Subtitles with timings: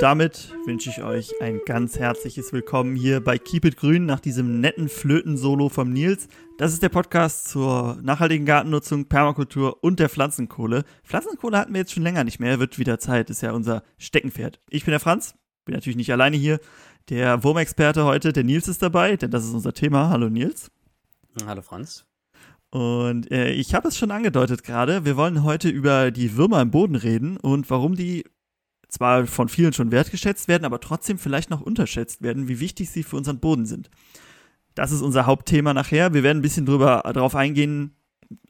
[0.00, 4.20] Und damit wünsche ich euch ein ganz herzliches Willkommen hier bei Keep It Grün nach
[4.20, 6.26] diesem netten Flöten-Solo vom Nils.
[6.56, 10.84] Das ist der Podcast zur nachhaltigen Gartennutzung, Permakultur und der Pflanzenkohle.
[11.04, 14.58] Pflanzenkohle hatten wir jetzt schon länger nicht mehr, wird wieder Zeit, ist ja unser Steckenpferd.
[14.70, 15.34] Ich bin der Franz,
[15.66, 16.60] bin natürlich nicht alleine hier.
[17.10, 20.08] Der Wurmexperte heute, der Nils ist dabei, denn das ist unser Thema.
[20.08, 20.70] Hallo Nils.
[21.44, 22.06] Hallo Franz.
[22.70, 26.70] Und äh, ich habe es schon angedeutet gerade, wir wollen heute über die Würmer im
[26.70, 28.24] Boden reden und warum die
[28.90, 33.02] zwar von vielen schon wertgeschätzt werden, aber trotzdem vielleicht noch unterschätzt werden, wie wichtig sie
[33.02, 33.90] für unseren Boden sind.
[34.74, 36.14] Das ist unser Hauptthema nachher.
[36.14, 37.94] Wir werden ein bisschen drüber, darauf eingehen,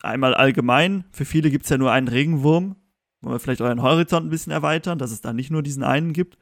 [0.02, 1.04] einmal allgemein.
[1.12, 2.76] Für viele gibt es ja nur einen Regenwurm.
[3.22, 6.12] Wollen wir vielleicht euren Horizont ein bisschen erweitern, dass es da nicht nur diesen einen
[6.12, 6.38] gibt.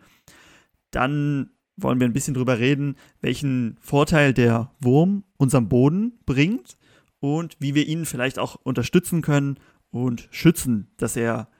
[0.90, 6.76] Dann wollen wir ein bisschen drüber reden, welchen Vorteil der Wurm unserem Boden bringt
[7.20, 9.58] und wie wir ihn vielleicht auch unterstützen können
[9.90, 11.57] und schützen, dass er äh,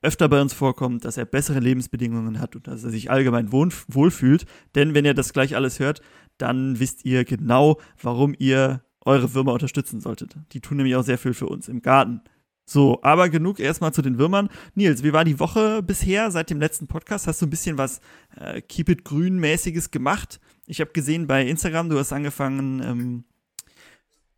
[0.00, 4.44] öfter bei uns vorkommt, dass er bessere Lebensbedingungen hat und dass er sich allgemein wohlfühlt.
[4.74, 6.00] Denn wenn ihr das gleich alles hört,
[6.38, 10.36] dann wisst ihr genau, warum ihr eure Würmer unterstützen solltet.
[10.52, 12.22] Die tun nämlich auch sehr viel für uns im Garten.
[12.64, 14.48] So, aber genug erstmal zu den Würmern.
[14.74, 17.26] Nils, wie war die Woche bisher seit dem letzten Podcast?
[17.26, 18.00] Hast du ein bisschen was
[18.36, 20.40] äh, Keep It Grün-mäßiges gemacht?
[20.66, 23.24] Ich habe gesehen bei Instagram, du hast angefangen, ähm,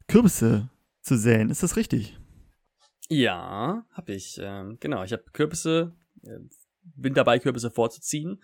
[0.08, 0.70] Kürbisse
[1.02, 1.50] zu säen.
[1.50, 2.18] Ist das richtig?
[3.08, 4.38] Ja, habe ich.
[4.40, 6.38] Ähm, genau, ich habe Kürbisse, äh,
[6.96, 8.42] bin dabei, Kürbisse vorzuziehen.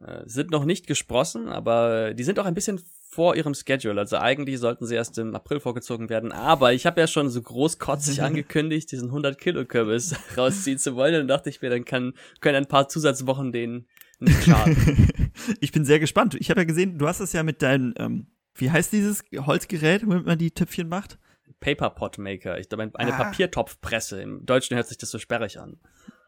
[0.00, 2.80] Äh, sind noch nicht gesprossen, aber die sind auch ein bisschen
[3.14, 4.00] vor ihrem Schedule.
[4.00, 6.32] Also eigentlich sollten sie erst im April vorgezogen werden.
[6.32, 11.20] Aber ich habe ja schon so großkotzig angekündigt, diesen 100 Kilo Kürbis rausziehen zu wollen.
[11.20, 13.86] Und dachte ich mir, dann kann, können ein paar Zusatzwochen den
[14.18, 15.10] nicht schaden.
[15.60, 16.34] ich bin sehr gespannt.
[16.34, 20.04] Ich habe ja gesehen, du hast es ja mit deinem, ähm, wie heißt dieses Holzgerät,
[20.04, 21.18] womit man die Töpfchen macht?
[21.64, 22.58] Paper Pot Maker.
[22.58, 23.16] Ich glaube, eine ah.
[23.16, 24.20] Papiertopfpresse.
[24.20, 25.78] Im Deutschen hört sich das so sperrig an.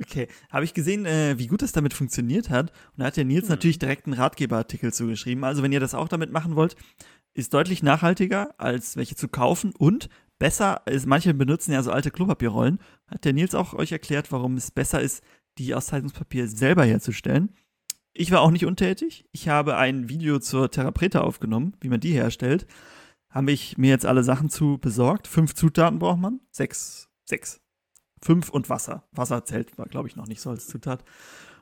[0.03, 2.71] Okay, habe ich gesehen, äh, wie gut das damit funktioniert hat.
[2.71, 3.51] Und da hat der Nils hm.
[3.51, 5.45] natürlich direkt einen Ratgeberartikel zugeschrieben.
[5.45, 6.75] Also, wenn ihr das auch damit machen wollt,
[7.35, 10.09] ist deutlich nachhaltiger, als welche zu kaufen und
[10.39, 12.79] besser ist, manche benutzen ja so alte Klopapierrollen.
[13.07, 15.23] Hat der Nils auch euch erklärt, warum es besser ist,
[15.59, 17.55] die aus Zeitungspapier selber herzustellen.
[18.15, 19.27] Ich war auch nicht untätig.
[19.33, 22.67] Ich habe ein Video zur Therapreta aufgenommen, wie man die herstellt
[23.31, 25.27] habe ich mir jetzt alle Sachen zu besorgt.
[25.27, 26.41] Fünf Zutaten braucht man.
[26.51, 27.09] Sechs.
[27.25, 27.61] Sechs.
[28.23, 29.05] Fünf und Wasser.
[29.13, 31.05] Wasser zählt, war, glaube ich, noch nicht so als Zutat.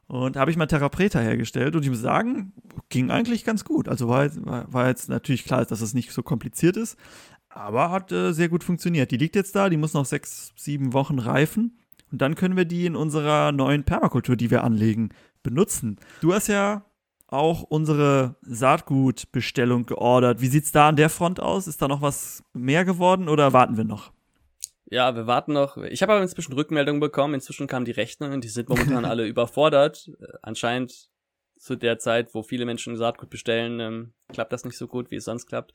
[0.07, 2.53] Und habe ich mal Therapreta hergestellt und ich muss sagen,
[2.91, 3.89] ging eigentlich ganz gut.
[3.89, 6.99] Also war, war, war jetzt natürlich klar, dass es nicht so kompliziert ist,
[7.49, 9.11] aber hat äh, sehr gut funktioniert.
[9.11, 11.79] Die liegt jetzt da, die muss noch sechs, sieben Wochen reifen
[12.13, 15.09] und dann können wir die in unserer neuen Permakultur, die wir anlegen,
[15.43, 15.97] benutzen.
[16.21, 16.85] Du hast ja
[17.27, 20.41] auch unsere Saatgutbestellung geordert.
[20.41, 21.67] Wie sieht es da an der Front aus?
[21.67, 24.13] Ist da noch was mehr geworden oder warten wir noch?
[24.91, 25.77] Ja, wir warten noch.
[25.79, 27.35] Ich habe aber inzwischen Rückmeldungen bekommen.
[27.35, 30.11] Inzwischen kamen die Rechnungen, die sind momentan alle überfordert.
[30.43, 31.09] Anscheinend
[31.59, 35.17] zu der Zeit, wo viele Menschen Saatgut bestellen, ähm, klappt das nicht so gut, wie
[35.17, 35.73] es sonst klappt.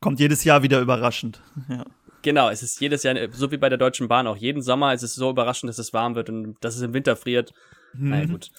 [0.00, 1.40] Kommt jedes Jahr wieder überraschend.
[1.68, 1.84] Ja.
[2.22, 4.36] Genau, es ist jedes Jahr, so wie bei der Deutschen Bahn auch.
[4.36, 7.14] Jeden Sommer ist es so überraschend, dass es warm wird und dass es im Winter
[7.14, 7.52] friert.
[7.94, 8.08] Mhm.
[8.08, 8.50] Na ja, gut.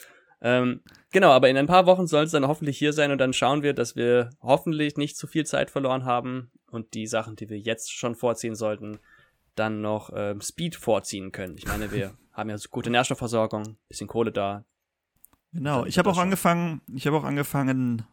[0.42, 3.34] Ähm, genau, aber in ein paar Wochen soll es dann hoffentlich hier sein und dann
[3.34, 7.50] schauen wir, dass wir hoffentlich nicht zu viel Zeit verloren haben und die Sachen, die
[7.50, 9.00] wir jetzt schon vorziehen sollten,
[9.56, 11.58] dann noch ähm, Speed vorziehen können.
[11.58, 14.64] Ich meine, wir haben ja so gute Nährstoffversorgung, bisschen Kohle da.
[15.52, 18.04] Genau, ich habe auch angefangen, ich habe auch angefangen,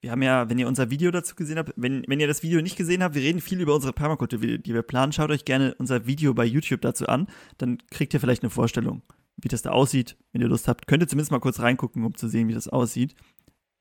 [0.00, 2.60] wir haben ja, wenn ihr unser Video dazu gesehen habt, wenn, wenn ihr das Video
[2.60, 5.74] nicht gesehen habt, wir reden viel über unsere Permakultur, die wir planen, schaut euch gerne
[5.78, 7.26] unser Video bei YouTube dazu an,
[7.58, 9.02] dann kriegt ihr vielleicht eine Vorstellung
[9.36, 10.16] wie das da aussieht.
[10.32, 12.68] Wenn ihr Lust habt, könnt ihr zumindest mal kurz reingucken, um zu sehen, wie das
[12.68, 13.14] aussieht.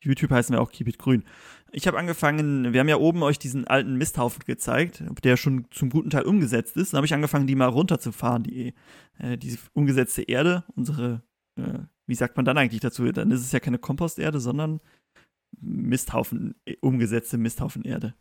[0.02, 1.24] YouTube heißen wir auch Keep It Grün.
[1.72, 5.90] Ich habe angefangen, wir haben ja oben euch diesen alten Misthaufen gezeigt, der schon zum
[5.90, 6.94] guten Teil umgesetzt ist.
[6.94, 8.74] Dann habe ich angefangen, die mal runterzufahren, die,
[9.18, 11.24] äh, diese umgesetzte Erde, unsere,
[11.60, 13.12] äh, wie sagt man dann eigentlich dazu?
[13.12, 14.80] Dann ist es ja keine Komposterde, sondern
[15.60, 18.14] Misthaufen, äh, umgesetzte Misthaufenerde.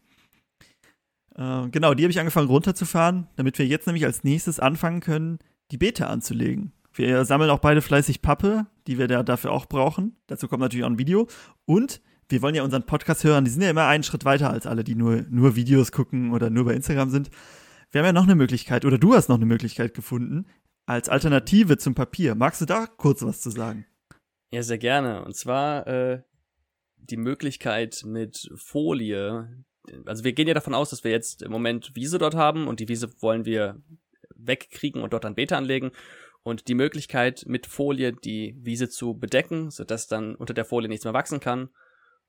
[1.35, 5.39] Äh, genau, die habe ich angefangen runterzufahren, damit wir jetzt nämlich als nächstes anfangen können,
[5.71, 6.73] die Beete anzulegen.
[6.95, 10.17] Wir sammeln auch beide fleißig Pappe, die wir da dafür auch brauchen.
[10.29, 11.27] Dazu kommt natürlich auch ein Video.
[11.67, 13.45] Und wir wollen ja unseren Podcast hören.
[13.45, 16.51] Die sind ja immer einen Schritt weiter als alle, die nur, nur Videos gucken oder
[16.51, 17.31] nur bei Instagram sind.
[17.91, 20.47] Wir haben ja noch eine Möglichkeit, oder du hast noch eine Möglichkeit gefunden,
[20.87, 22.37] als Alternative zum Papier.
[22.37, 23.87] Magst du da kurz was zu sagen?
[24.53, 25.25] Ja, sehr gerne.
[25.25, 26.23] Und zwar äh,
[26.97, 29.65] die Möglichkeit mit Folie.
[30.07, 32.79] Also wir gehen ja davon aus, dass wir jetzt im Moment Wiese dort haben und
[32.79, 33.83] die Wiese wollen wir
[34.37, 35.91] wegkriegen und dort dann Beete anlegen
[36.45, 41.05] und die Möglichkeit, mit Folie die Wiese zu bedecken, sodass dann unter der Folie nichts
[41.05, 41.71] mehr wachsen kann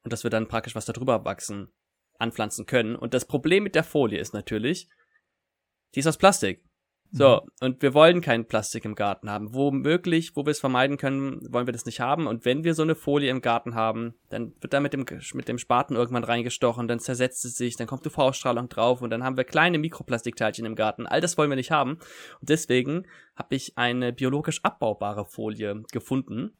[0.03, 1.71] und dass wir dann praktisch was darüber wachsen,
[2.17, 2.95] anpflanzen können.
[2.95, 4.89] Und das Problem mit der Folie ist natürlich,
[5.93, 6.64] die ist aus Plastik.
[7.17, 7.67] So, mhm.
[7.67, 9.53] und wir wollen kein Plastik im Garten haben.
[9.53, 12.27] Womöglich, wo wir es vermeiden können, wollen wir das nicht haben.
[12.27, 15.47] Und wenn wir so eine Folie im Garten haben, dann wird da mit dem, mit
[15.47, 19.37] dem Spaten irgendwann reingestochen, dann zersetzt es sich, dann kommt UV-Strahlung drauf und dann haben
[19.37, 21.07] wir kleine Mikroplastikteilchen im Garten.
[21.07, 21.99] All das wollen wir nicht haben.
[22.41, 23.07] Und deswegen
[23.37, 26.57] habe ich eine biologisch abbaubare Folie gefunden.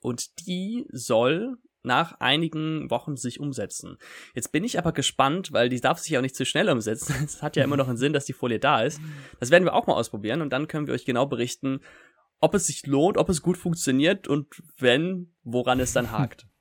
[0.00, 3.98] Und die soll nach einigen Wochen sich umsetzen.
[4.34, 7.14] Jetzt bin ich aber gespannt, weil die darf sich auch nicht zu schnell umsetzen.
[7.24, 9.00] Es hat ja immer noch einen Sinn, dass die Folie da ist.
[9.40, 11.80] Das werden wir auch mal ausprobieren und dann können wir euch genau berichten,
[12.40, 14.46] ob es sich lohnt, ob es gut funktioniert und
[14.78, 16.46] wenn, woran es dann hakt.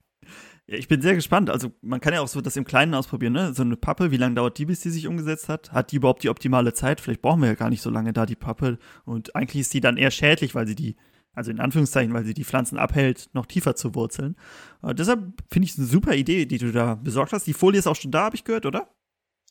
[0.66, 1.50] Ja, ich bin sehr gespannt.
[1.50, 3.54] Also man kann ja auch so das im Kleinen ausprobieren, ne?
[3.54, 5.74] So eine Pappe, wie lange dauert die, bis die sich umgesetzt hat?
[5.74, 7.02] Hat die überhaupt die optimale Zeit?
[7.02, 8.80] Vielleicht brauchen wir ja gar nicht so lange da die Pappe.
[9.04, 10.96] Und eigentlich ist die dann eher schädlich, weil sie die
[11.34, 14.36] also in Anführungszeichen, weil sie die Pflanzen abhält, noch tiefer zu wurzeln.
[14.82, 17.48] Äh, deshalb finde ich es eine super Idee, die du da besorgt hast.
[17.48, 18.90] Die Folie ist auch schon da, habe ich gehört, oder?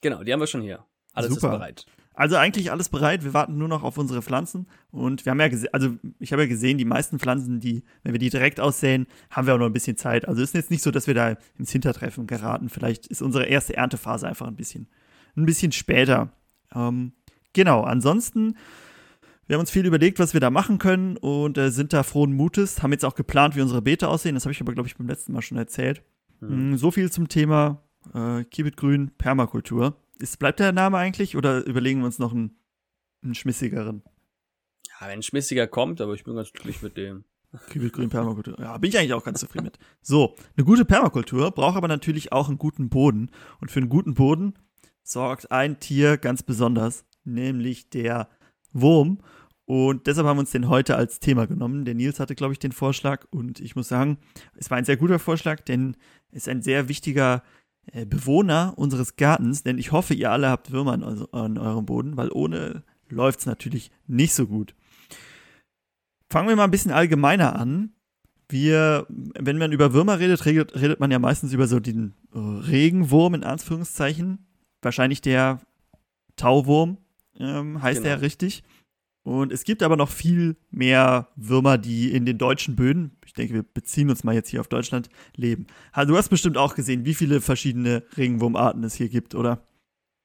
[0.01, 0.85] Genau, die haben wir schon hier.
[1.13, 1.49] Alles super.
[1.49, 1.87] ist bereit.
[2.15, 3.25] Also eigentlich alles bereit.
[3.25, 4.67] Wir warten nur noch auf unsere Pflanzen.
[4.91, 8.13] Und wir haben ja gesehen, also ich habe ja gesehen, die meisten Pflanzen, die, wenn
[8.13, 10.29] wir die direkt aussäen, haben wir auch noch ein bisschen Zeit.
[10.29, 12.69] Also ist jetzt nicht so, dass wir da ins Hintertreffen geraten.
[12.69, 14.89] Vielleicht ist unsere erste Erntephase einfach ein bisschen,
[15.37, 16.33] ein bisschen später.
[16.75, 17.13] Ähm,
[17.55, 18.57] genau, ansonsten
[19.53, 22.33] wir haben uns viel überlegt, was wir da machen können und äh, sind da frohen
[22.33, 22.83] Mutes.
[22.83, 24.35] Haben jetzt auch geplant, wie unsere Beete aussehen.
[24.35, 26.03] Das habe ich aber, glaube ich, beim letzten Mal schon erzählt.
[26.41, 26.79] Mhm.
[26.79, 27.83] So viel zum Thema
[28.15, 29.95] äh, Kiebitgrün Permakultur.
[30.19, 32.57] Ist, bleibt der Name eigentlich oder überlegen wir uns noch einen,
[33.23, 34.03] einen schmissigeren?
[34.89, 37.25] Ja, wenn ein schmissiger kommt, aber ich bin ganz glücklich mit dem.
[37.69, 38.59] Kiebitgrün Permakultur.
[38.59, 39.79] Ja, bin ich eigentlich auch ganz zufrieden mit.
[40.01, 43.31] So, eine gute Permakultur braucht aber natürlich auch einen guten Boden.
[43.61, 44.55] Und für einen guten Boden
[45.03, 48.31] sorgt ein Tier ganz besonders, nämlich der
[48.73, 49.19] Wurm.
[49.65, 51.85] Und deshalb haben wir uns den heute als Thema genommen.
[51.85, 53.27] Der Nils hatte, glaube ich, den Vorschlag.
[53.31, 54.19] Und ich muss sagen,
[54.57, 55.97] es war ein sehr guter Vorschlag, denn
[56.31, 57.43] es ist ein sehr wichtiger
[57.93, 59.63] äh, Bewohner unseres Gartens.
[59.63, 63.47] Denn ich hoffe, ihr alle habt Würmer an, an eurem Boden, weil ohne läuft es
[63.47, 64.75] natürlich nicht so gut.
[66.29, 67.93] Fangen wir mal ein bisschen allgemeiner an.
[68.49, 72.39] Wir, wenn man über Würmer redet, redet, redet man ja meistens über so den äh,
[72.39, 74.47] Regenwurm in Anführungszeichen.
[74.83, 75.61] Wahrscheinlich der
[76.37, 76.99] Tauwurm,
[77.39, 78.15] ähm, heißt genau.
[78.15, 78.63] er richtig.
[79.25, 83.55] Und es gibt aber noch viel mehr Würmer, die in den deutschen Böden, ich denke,
[83.55, 85.67] wir beziehen uns mal jetzt hier auf Deutschland, leben.
[86.07, 89.65] Du hast bestimmt auch gesehen, wie viele verschiedene Regenwurmarten es hier gibt, oder?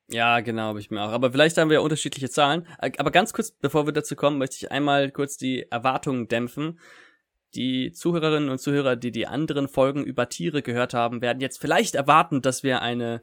[0.10, 1.12] Ja, genau, habe ich mir auch.
[1.12, 2.66] Aber vielleicht haben wir ja unterschiedliche Zahlen.
[2.80, 6.80] Aber ganz kurz, bevor wir dazu kommen, möchte ich einmal kurz die Erwartungen dämpfen.
[7.54, 11.96] Die Zuhörerinnen und Zuhörer, die die anderen Folgen über Tiere gehört haben, werden jetzt vielleicht
[11.96, 13.22] erwarten, dass wir eine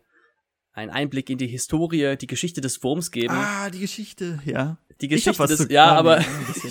[0.74, 3.34] einen Einblick in die Historie, die Geschichte des Wurms geben.
[3.34, 4.78] Ah, die Geschichte, ja.
[5.00, 6.22] Die Geschichte des, ja, aber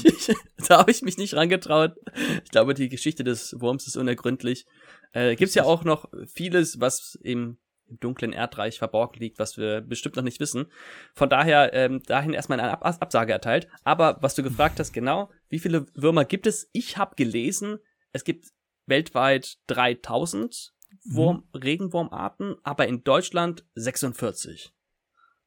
[0.67, 1.95] da habe ich mich nicht rangetraut.
[2.43, 4.65] Ich glaube, die Geschichte des Wurms ist unergründlich.
[5.13, 7.57] Äh, gibt's ja auch noch vieles, was im,
[7.87, 10.67] im dunklen Erdreich verborgen liegt, was wir bestimmt noch nicht wissen.
[11.13, 13.67] Von daher ähm, dahin erstmal eine Ab Absage erteilt.
[13.83, 16.69] Aber was du gefragt hast, genau, wie viele Würmer gibt es?
[16.73, 17.77] Ich habe gelesen,
[18.11, 18.47] es gibt
[18.85, 20.72] weltweit 3000
[21.05, 21.59] Wurm, mhm.
[21.59, 24.73] Regenwurmarten, aber in Deutschland 46.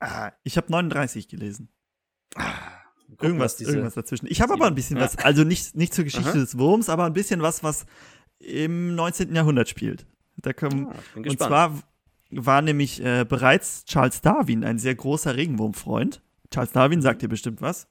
[0.01, 1.71] Ah, ich habe 39 gelesen.
[2.35, 2.53] Ah,
[3.21, 4.27] irgendwas, irgendwas dazwischen.
[4.27, 5.05] Ich habe aber ein bisschen ja.
[5.05, 6.39] was, also nicht, nicht zur Geschichte Aha.
[6.39, 7.87] des Wurms, aber ein bisschen was, was
[8.39, 9.35] im 19.
[9.35, 10.07] Jahrhundert spielt.
[10.37, 11.83] Da kommen, ah, und zwar
[12.31, 16.23] war nämlich äh, bereits Charles Darwin ein sehr großer Regenwurmfreund.
[16.51, 17.89] Charles Darwin sagt dir bestimmt was.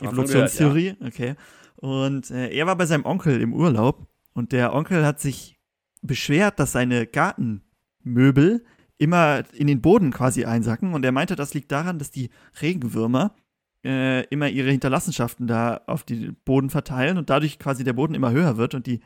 [0.00, 1.06] Evolutionstheorie, ja.
[1.06, 1.34] okay.
[1.76, 5.53] Und äh, er war bei seinem Onkel im Urlaub und der Onkel hat sich
[6.04, 8.64] beschwert, dass seine Gartenmöbel
[8.98, 10.94] immer in den Boden quasi einsacken.
[10.94, 12.30] Und er meinte, das liegt daran, dass die
[12.60, 13.34] Regenwürmer
[13.84, 18.30] äh, immer ihre Hinterlassenschaften da auf den Boden verteilen und dadurch quasi der Boden immer
[18.30, 19.00] höher wird und die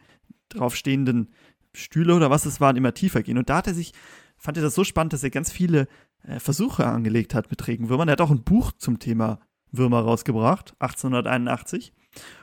[0.51, 1.29] draufstehenden
[1.75, 3.39] Stühle oder was es waren immer tiefer gehen.
[3.39, 3.93] Und da hat er sich,
[4.37, 5.89] fand er das so spannend, dass er ganz viele
[6.23, 8.09] äh, Versuche angelegt hat mit Regenwürmern.
[8.09, 9.41] Er hat auch ein Buch zum Thema
[9.71, 11.93] Würmer rausgebracht, 1881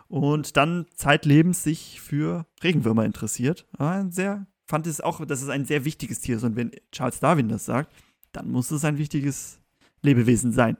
[0.07, 3.65] und dann zeitlebens sich für Regenwürmer interessiert.
[3.77, 6.43] Ein sehr, fand es auch, dass es ein sehr wichtiges Tier ist.
[6.43, 7.91] Und wenn Charles Darwin das sagt,
[8.31, 9.61] dann muss es ein wichtiges
[10.01, 10.77] Lebewesen sein.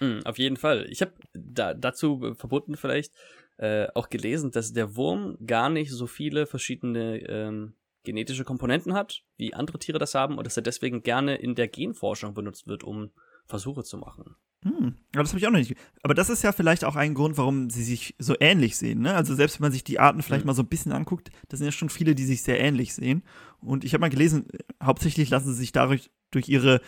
[0.00, 0.86] Mhm, auf jeden Fall.
[0.90, 3.12] Ich habe da, dazu verbunden vielleicht
[3.58, 9.22] äh, auch gelesen, dass der Wurm gar nicht so viele verschiedene ähm, genetische Komponenten hat,
[9.36, 12.84] wie andere Tiere das haben, und dass er deswegen gerne in der Genforschung benutzt wird,
[12.84, 13.10] um
[13.46, 14.36] Versuche zu machen.
[14.64, 15.76] Hm, aber das habe ich auch noch nicht.
[16.02, 19.00] Aber das ist ja vielleicht auch ein Grund, warum sie sich so ähnlich sehen.
[19.00, 19.14] Ne?
[19.14, 20.48] Also selbst wenn man sich die Arten vielleicht mhm.
[20.48, 23.22] mal so ein bisschen anguckt, da sind ja schon viele, die sich sehr ähnlich sehen.
[23.60, 24.46] Und ich habe mal gelesen,
[24.82, 26.80] hauptsächlich lassen sie sich dadurch durch ihre,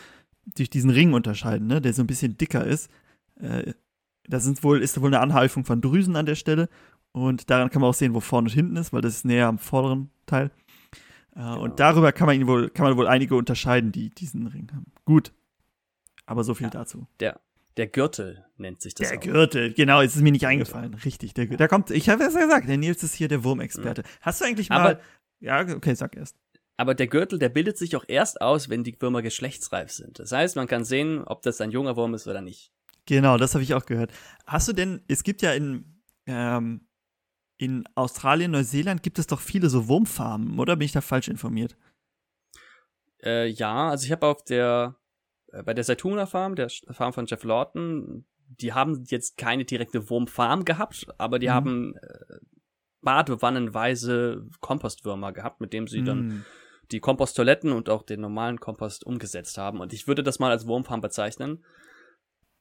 [0.54, 1.83] durch diesen Ring unterscheiden, ne?
[1.83, 2.90] der so ein bisschen dicker ist.
[3.38, 3.75] Äh,
[4.26, 6.71] da sind wohl, ist wohl eine Anhäufung von Drüsen an der Stelle.
[7.12, 9.49] Und daran kann man auch sehen, wo vorne und hinten ist, weil das ist näher
[9.49, 10.50] am vorderen Teil.
[11.35, 11.62] Äh, genau.
[11.62, 14.92] Und darüber kann man ihn wohl, kann man wohl einige unterscheiden, die diesen Ring haben.
[15.04, 15.33] Gut.
[16.25, 17.06] Aber so viel ja, dazu.
[17.21, 17.40] Der,
[17.76, 19.09] Der Gürtel nennt sich das.
[19.11, 19.23] Der auch.
[19.23, 20.95] Gürtel, genau, ist es mir nicht eingefallen.
[20.95, 21.59] Richtig, der Gürtel.
[21.59, 24.02] Da kommt, ich habe es ja gesagt, der Nils ist hier der Wurmexperte.
[24.23, 24.80] Hast du eigentlich mal.
[24.92, 25.00] Aber-
[25.40, 26.37] ja, okay, sag erst.
[26.78, 30.18] Aber der Gürtel, der bildet sich auch erst aus, wenn die Würmer geschlechtsreif sind.
[30.18, 32.71] Das heißt, man kann sehen, ob das ein junger Wurm ist oder nicht.
[33.06, 34.12] Genau, das habe ich auch gehört.
[34.47, 36.87] Hast du denn, es gibt ja in, ähm,
[37.59, 41.76] in Australien, Neuseeland gibt es doch viele so Wurmfarmen, oder bin ich da falsch informiert?
[43.23, 44.97] Äh, ja, also ich habe auf der,
[45.64, 50.64] bei der Zaytuna Farm, der Farm von Jeff Lawton, die haben jetzt keine direkte Wurmfarm
[50.64, 51.52] gehabt, aber die Mhm.
[51.52, 52.36] haben äh,
[53.02, 56.44] badewannenweise Kompostwürmer gehabt, mit dem sie dann Hm.
[56.92, 59.80] die Komposttoiletten und auch den normalen Kompost umgesetzt haben.
[59.80, 61.64] Und ich würde das mal als Wurmfarm bezeichnen.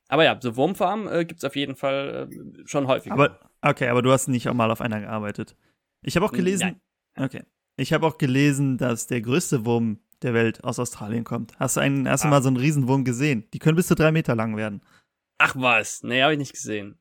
[0.07, 3.13] Aber ja, so Wurmfarm äh, gibt's auf jeden Fall äh, schon häufiger.
[3.13, 5.55] Aber, okay, aber du hast nicht auch mal auf einer gearbeitet.
[6.01, 6.79] Ich habe auch gelesen,
[7.17, 7.43] okay.
[7.77, 11.53] Ich habe auch gelesen, dass der größte Wurm der Welt aus Australien kommt.
[11.59, 12.31] Hast du einen, hast du Ah.
[12.31, 13.45] mal so einen Riesenwurm gesehen?
[13.53, 14.81] Die können bis zu drei Meter lang werden.
[15.37, 16.97] Ach was, nee, habe ich nicht gesehen.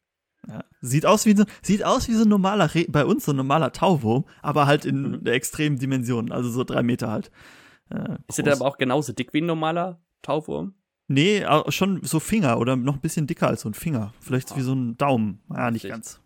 [0.46, 0.62] Ja.
[0.80, 3.72] Sieht aus wie so, sieht aus wie so ein normaler, bei uns so ein normaler
[3.72, 5.24] Tauwurm, aber halt in Mhm.
[5.24, 7.30] der extremen Dimension, also so drei Meter halt.
[7.90, 10.74] Äh, Ist der aber auch genauso dick wie ein normaler Tauwurm?
[11.06, 14.14] Nee, schon so Finger oder noch ein bisschen dicker als so ein Finger.
[14.20, 15.42] Vielleicht wie so ein Daumen.
[15.50, 15.90] Ja, nicht Richtig.
[15.90, 16.20] ganz.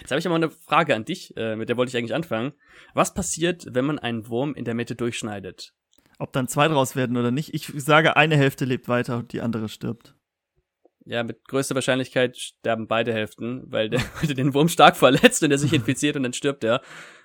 [0.00, 2.52] Jetzt habe ich aber eine Frage an dich, äh, mit der wollte ich eigentlich anfangen.
[2.94, 5.74] Was passiert, wenn man einen Wurm in der Mitte durchschneidet?
[6.18, 9.40] Ob dann zwei draus werden oder nicht, ich sage, eine Hälfte lebt weiter und die
[9.42, 10.14] andere stirbt.
[11.04, 15.50] Ja, mit größter Wahrscheinlichkeit sterben beide Hälften, weil der, der den Wurm stark verletzt und
[15.50, 16.80] er sich infiziert und dann stirbt er.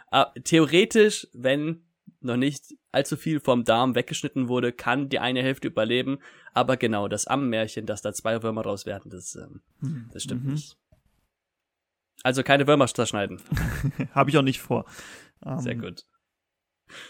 [0.08, 1.86] Aber theoretisch, wenn
[2.20, 6.20] noch nicht allzu viel vom Darm weggeschnitten wurde, kann die eine Hälfte überleben.
[6.54, 10.10] Aber genau, das Ammenmärchen, dass da zwei Würmer draus werden, das, ähm, Hm.
[10.14, 10.52] das stimmt Mhm.
[10.54, 10.78] nicht.
[12.24, 13.42] Also keine Würmer zerschneiden.
[14.14, 14.86] Habe ich auch nicht vor.
[15.44, 16.06] Ähm, Sehr gut.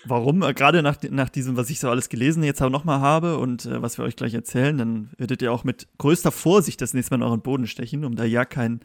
[0.06, 0.42] Warum?
[0.44, 3.66] Äh, Gerade nach, nach diesem, was ich so alles gelesen jetzt auch nochmal habe und
[3.66, 7.14] äh, was wir euch gleich erzählen, dann werdet ihr auch mit größter Vorsicht das nächste
[7.14, 8.82] Mal in euren Boden stechen, um da ja keinen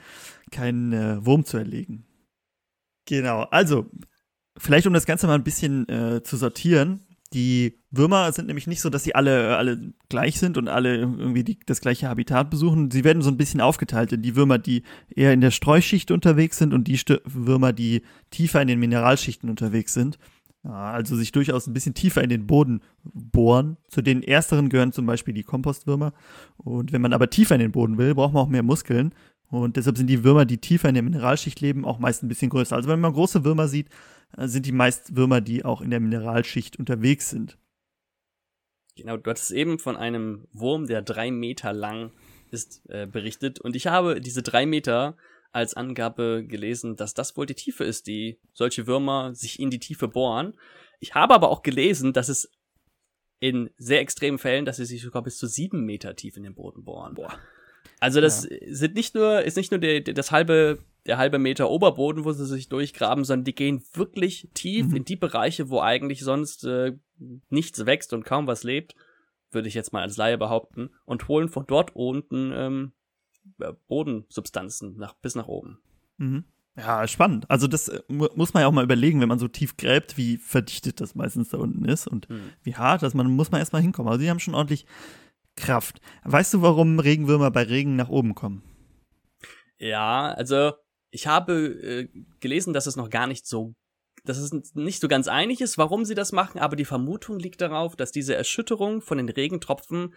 [0.50, 2.04] kein, äh, Wurm zu erlegen.
[3.06, 3.90] Genau, also,
[4.58, 7.00] vielleicht um das Ganze mal ein bisschen äh, zu sortieren.
[7.32, 11.42] Die Würmer sind nämlich nicht so, dass sie alle, alle gleich sind und alle irgendwie
[11.42, 12.90] die, das gleiche Habitat besuchen.
[12.90, 16.58] Sie werden so ein bisschen aufgeteilt in die Würmer, die eher in der Streuschicht unterwegs
[16.58, 20.18] sind und die Stö Würmer, die tiefer in den Mineralschichten unterwegs sind.
[20.66, 23.76] Also sich durchaus ein bisschen tiefer in den Boden bohren.
[23.88, 26.12] Zu den ersteren gehören zum Beispiel die Kompostwürmer.
[26.56, 29.14] Und wenn man aber tiefer in den Boden will, braucht man auch mehr Muskeln.
[29.48, 32.50] Und deshalb sind die Würmer, die tiefer in der Mineralschicht leben, auch meist ein bisschen
[32.50, 32.74] größer.
[32.74, 33.88] Also wenn man große Würmer sieht,
[34.36, 37.56] äh, sind die meist Würmer, die auch in der Mineralschicht unterwegs sind.
[38.96, 42.10] Genau, du hattest eben von einem Wurm, der drei Meter lang
[42.50, 43.60] ist, äh, berichtet.
[43.60, 45.16] Und ich habe diese drei Meter
[45.52, 49.78] als Angabe gelesen, dass das wohl die Tiefe ist, die solche Würmer sich in die
[49.78, 50.54] Tiefe bohren.
[51.00, 52.50] Ich habe aber auch gelesen, dass es
[53.38, 56.54] in sehr extremen Fällen, dass sie sich sogar bis zu sieben Meter tief in den
[56.54, 57.16] Boden bohren.
[58.00, 61.70] Also das sind nicht nur, ist nicht nur der, der, das halbe, der halbe Meter
[61.70, 64.96] Oberboden, wo sie sich durchgraben, sondern die gehen wirklich tief Mhm.
[64.96, 66.92] in die Bereiche, wo eigentlich sonst äh,
[67.48, 68.94] nichts wächst und kaum was lebt,
[69.50, 73.05] würde ich jetzt mal als Laie behaupten, und holen von dort unten ähm, äh,
[73.88, 75.78] Bodensubstanzen nach, bis nach oben.
[76.18, 76.44] Mhm.
[76.76, 77.50] Ja, spannend.
[77.50, 80.16] Also das äh, mu muss man ja auch mal überlegen, wenn man so tief gräbt,
[80.18, 82.52] wie verdichtet das meistens da unten ist und Hm.
[82.62, 84.10] wie hart, dass man muss man erstmal hinkommen.
[84.10, 84.84] Also die haben schon ordentlich
[85.56, 86.00] Kraft.
[86.24, 88.62] Weißt du, warum Regenwürmer bei Regen nach oben kommen?
[89.78, 90.72] Ja, also
[91.10, 92.08] ich habe äh,
[92.40, 93.74] gelesen, dass es noch gar nicht so,
[94.24, 97.62] dass es nicht so ganz einig ist, warum sie das machen, aber die Vermutung liegt
[97.62, 100.14] darauf, dass diese Erschütterung von den Regentropfen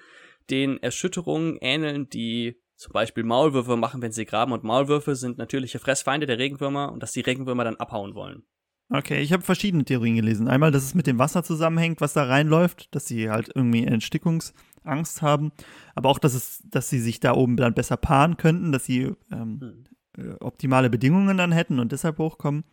[0.50, 4.54] den Erschütterungen ähneln, die zum Beispiel Maulwürfe machen, wenn sie graben.
[4.54, 8.44] Und Maulwürfe sind natürliche Fressfeinde der Regenwürmer und dass die Regenwürmer dann abhauen wollen.
[8.90, 10.48] Okay, ich habe verschiedene Theorien gelesen.
[10.48, 15.22] Einmal, dass es mit dem Wasser zusammenhängt, was da reinläuft, dass sie halt irgendwie Erstickungsangst
[15.22, 15.52] haben,
[15.94, 19.12] aber auch, dass es, dass sie sich da oben dann besser paaren könnten, dass sie
[19.32, 19.84] ähm, Hm.
[20.18, 22.64] äh, optimale Bedingungen dann hätten und deshalb hochkommen.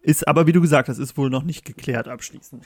[0.00, 2.64] Ist aber, wie du gesagt hast, ist wohl noch nicht geklärt abschließend.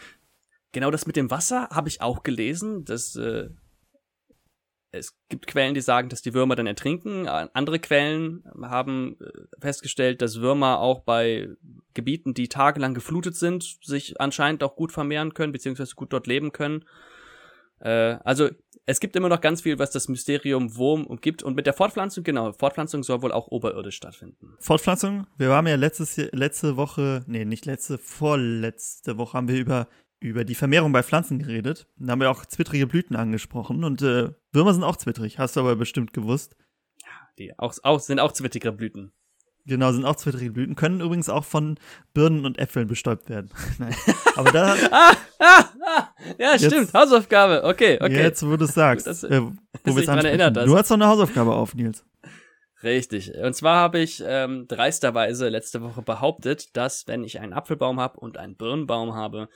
[0.73, 3.51] Genau das mit dem Wasser habe ich auch gelesen, dass äh,
[4.93, 7.29] es gibt Quellen, die sagen, dass die Würmer dann ertrinken.
[7.29, 9.31] Andere Quellen haben äh,
[9.61, 11.49] festgestellt, dass Würmer auch bei
[11.95, 16.53] Gebieten, die tagelang geflutet sind, sich anscheinend auch gut vermehren können, beziehungsweise gut dort leben
[16.53, 16.85] können.
[17.81, 18.49] Äh, also
[18.87, 21.43] es gibt immer noch ganz viel, was das Mysterium Wurm umgibt.
[21.43, 24.55] Und mit der Fortpflanzung, genau, Fortpflanzung soll wohl auch oberirdisch stattfinden.
[24.59, 29.89] Fortpflanzung, wir haben ja letztes, letzte Woche, nee, nicht letzte, vorletzte Woche haben wir über,
[30.21, 31.87] über die Vermehrung bei Pflanzen geredet.
[31.97, 35.61] Da haben wir auch zwittrige Blüten angesprochen und äh, Würmer sind auch zwittrig, hast du
[35.61, 36.57] aber bestimmt gewusst.
[37.39, 39.13] Die auch, auch, sind auch zwittrige Blüten.
[39.67, 40.75] Genau, sind auch zwittrige Blüten.
[40.75, 41.79] Können übrigens auch von
[42.13, 43.51] Birnen und Äpfeln bestäubt werden.
[43.79, 43.95] Nein.
[44.37, 44.75] Aber da.
[44.91, 46.09] ah, ah, ah,
[46.39, 46.93] ja, jetzt, stimmt.
[46.93, 47.63] Hausaufgabe.
[47.65, 48.23] Okay, okay.
[48.23, 49.07] Jetzt, wo du es sagst.
[49.07, 52.05] Das, äh, wo wir dran erinnert Du hast doch eine Hausaufgabe auf, Nils.
[52.83, 53.33] Richtig.
[53.35, 58.19] Und zwar habe ich ähm, dreisterweise letzte Woche behauptet, dass wenn ich einen Apfelbaum habe
[58.19, 59.49] und einen Birnenbaum habe,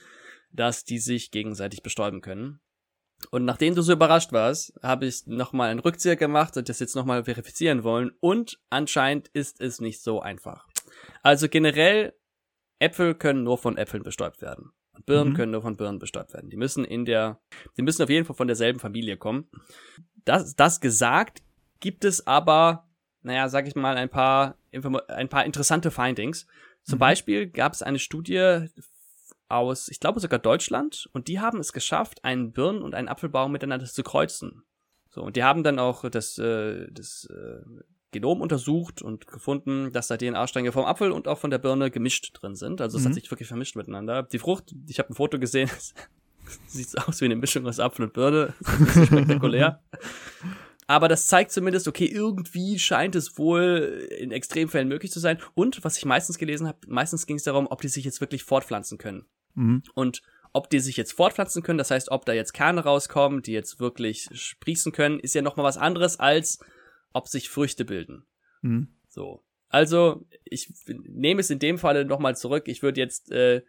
[0.55, 2.61] dass die sich gegenseitig bestäuben können.
[3.31, 6.95] Und nachdem du so überrascht warst, habe ich nochmal einen Rückzieher gemacht und das jetzt
[6.95, 8.13] nochmal verifizieren wollen.
[8.21, 10.67] Und anscheinend ist es nicht so einfach.
[11.23, 12.15] Also generell,
[12.79, 14.73] Äpfel können nur von Äpfeln bestäubt werden.
[14.93, 15.37] Und Birnen mhm.
[15.37, 16.51] können nur von Birnen bestäubt werden.
[16.51, 17.41] Die müssen in der,
[17.77, 19.49] die müssen auf jeden Fall von derselben Familie kommen.
[20.25, 21.43] Das, das gesagt,
[21.81, 22.89] gibt es aber
[23.25, 24.59] naja, sag ich mal, ein paar,
[25.09, 26.47] ein paar interessante Findings.
[26.83, 27.01] Zum mhm.
[27.01, 28.69] Beispiel gab es eine Studie
[29.55, 33.53] aus, ich glaube sogar Deutschland, und die haben es geschafft, einen Birnen- und einen Apfelbaum
[33.53, 34.63] miteinander zu kreuzen.
[35.11, 37.63] So, und die haben dann auch das, äh, das äh,
[38.11, 42.31] Genom untersucht und gefunden, dass da DNA-Stränge vom Apfel und auch von der Birne gemischt
[42.35, 42.81] drin sind.
[42.81, 43.09] Also es mhm.
[43.09, 44.23] hat sich wirklich vermischt miteinander.
[44.23, 45.69] Die Frucht, ich habe ein Foto gesehen,
[46.67, 48.55] sieht aus wie eine Mischung aus Apfel und Birne.
[48.61, 49.83] So spektakulär.
[50.87, 55.39] Aber das zeigt zumindest, okay, irgendwie scheint es wohl in Extremfällen möglich zu sein.
[55.55, 58.45] Und was ich meistens gelesen habe, meistens ging es darum, ob die sich jetzt wirklich
[58.45, 59.25] fortpflanzen können.
[59.55, 59.83] Mhm.
[59.95, 63.53] Und ob die sich jetzt fortpflanzen können, das heißt, ob da jetzt Kerne rauskommen, die
[63.53, 66.61] jetzt wirklich sprießen können, ist ja nochmal was anderes, als
[67.13, 68.25] ob sich Früchte bilden.
[68.63, 68.89] Mhm.
[69.09, 69.43] So.
[69.69, 72.69] Also, ich nehme es in dem Falle nochmal zurück.
[72.69, 73.63] Ich würde jetzt, äh,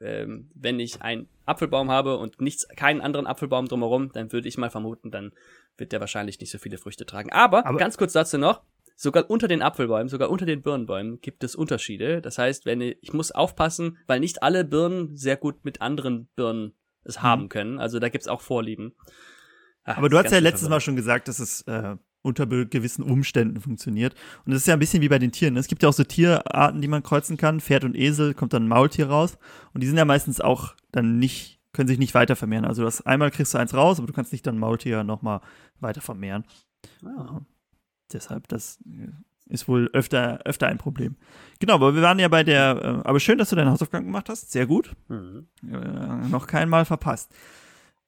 [0.00, 4.56] ähm, wenn ich einen Apfelbaum habe und nichts, keinen anderen Apfelbaum drumherum, dann würde ich
[4.56, 5.32] mal vermuten, dann
[5.76, 7.30] wird der wahrscheinlich nicht so viele Früchte tragen.
[7.32, 8.62] Aber, Aber ganz kurz dazu noch,
[9.00, 12.20] sogar unter den Apfelbäumen, sogar unter den Birnenbäumen gibt es Unterschiede.
[12.20, 16.28] Das heißt, wenn ich, ich muss aufpassen, weil nicht alle Birnen sehr gut mit anderen
[16.36, 17.22] Birnen es mhm.
[17.22, 17.78] haben können.
[17.78, 18.92] Also da gibt's auch Vorlieben.
[19.84, 23.58] Ach, Aber du hast ja letztes Mal schon gesagt, dass es äh, unter gewissen Umständen
[23.62, 24.14] funktioniert.
[24.44, 25.54] Und das ist ja ein bisschen wie bei den Tieren.
[25.54, 25.60] Ne?
[25.60, 27.60] Es gibt ja auch so Tierarten, die man kreuzen kann.
[27.60, 29.38] Pferd und Esel kommt dann ein Maultier raus.
[29.72, 32.64] Und die sind ja meistens auch dann nicht können sich nicht weiter vermehren.
[32.64, 35.40] Also das einmal kriegst du eins raus, aber du kannst nicht dann Maultier nochmal
[35.78, 36.44] weiter vermehren.
[37.06, 37.40] Ah.
[38.12, 39.08] Deshalb, das äh,
[39.50, 41.16] ist wohl öfter, öfter ein Problem.
[41.58, 44.28] Genau, aber wir waren ja bei der, äh, aber schön, dass du deine Hausaufgaben gemacht
[44.28, 44.52] hast.
[44.52, 44.94] Sehr gut.
[45.08, 45.46] Mhm.
[45.70, 47.32] Äh, noch kein Mal verpasst.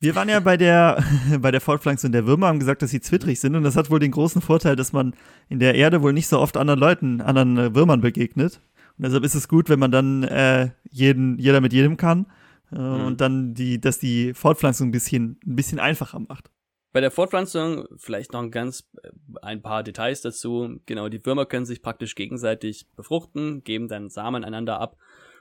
[0.01, 1.03] Wir waren ja bei der,
[1.41, 4.01] bei der Fortpflanzung der Würmer, haben gesagt, dass sie zwittrig sind und das hat wohl
[4.01, 5.15] den großen Vorteil, dass man
[5.49, 8.61] in der Erde wohl nicht so oft anderen Leuten, anderen äh, Würmern begegnet.
[8.99, 12.27] Und deshalb ist es gut, wenn man dann äh, jeden, jeder mit jedem kann
[12.71, 13.05] mhm.
[13.05, 16.51] und dann die, dass die Fortpflanzung ein bisschen, ein bisschen einfacher macht.
[16.93, 20.81] Bei der Fortpflanzung vielleicht noch ein ganz äh, ein paar Details dazu.
[20.87, 24.97] Genau, die Würmer können sich praktisch gegenseitig befruchten, geben dann Samen einander ab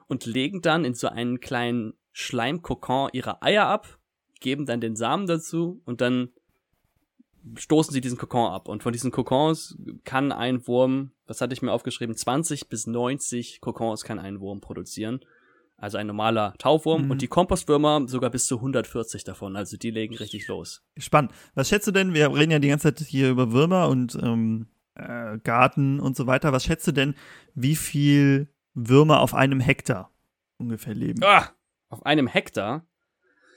[0.07, 3.99] und legen dann in so einen kleinen Schleimkokon ihre Eier ab,
[4.39, 6.29] geben dann den Samen dazu und dann
[7.55, 8.67] stoßen sie diesen Kokon ab.
[8.67, 13.61] Und von diesen Kokons kann ein Wurm, was hatte ich mir aufgeschrieben, 20 bis 90
[13.61, 15.21] Kokons kann ein Wurm produzieren
[15.82, 17.12] also ein normaler Taufwurm mhm.
[17.12, 20.84] und die Kompostwürmer sogar bis zu 140 davon, also die legen richtig los.
[20.98, 21.32] Spannend.
[21.56, 24.67] Was schätzt du denn, wir reden ja die ganze Zeit hier über Würmer und ähm,
[24.96, 27.15] äh, Garten und so weiter, was schätzt du denn,
[27.56, 30.12] wie viel Würmer auf einem Hektar
[30.58, 31.22] ungefähr leben?
[31.24, 31.50] Ah,
[31.89, 32.86] auf einem Hektar?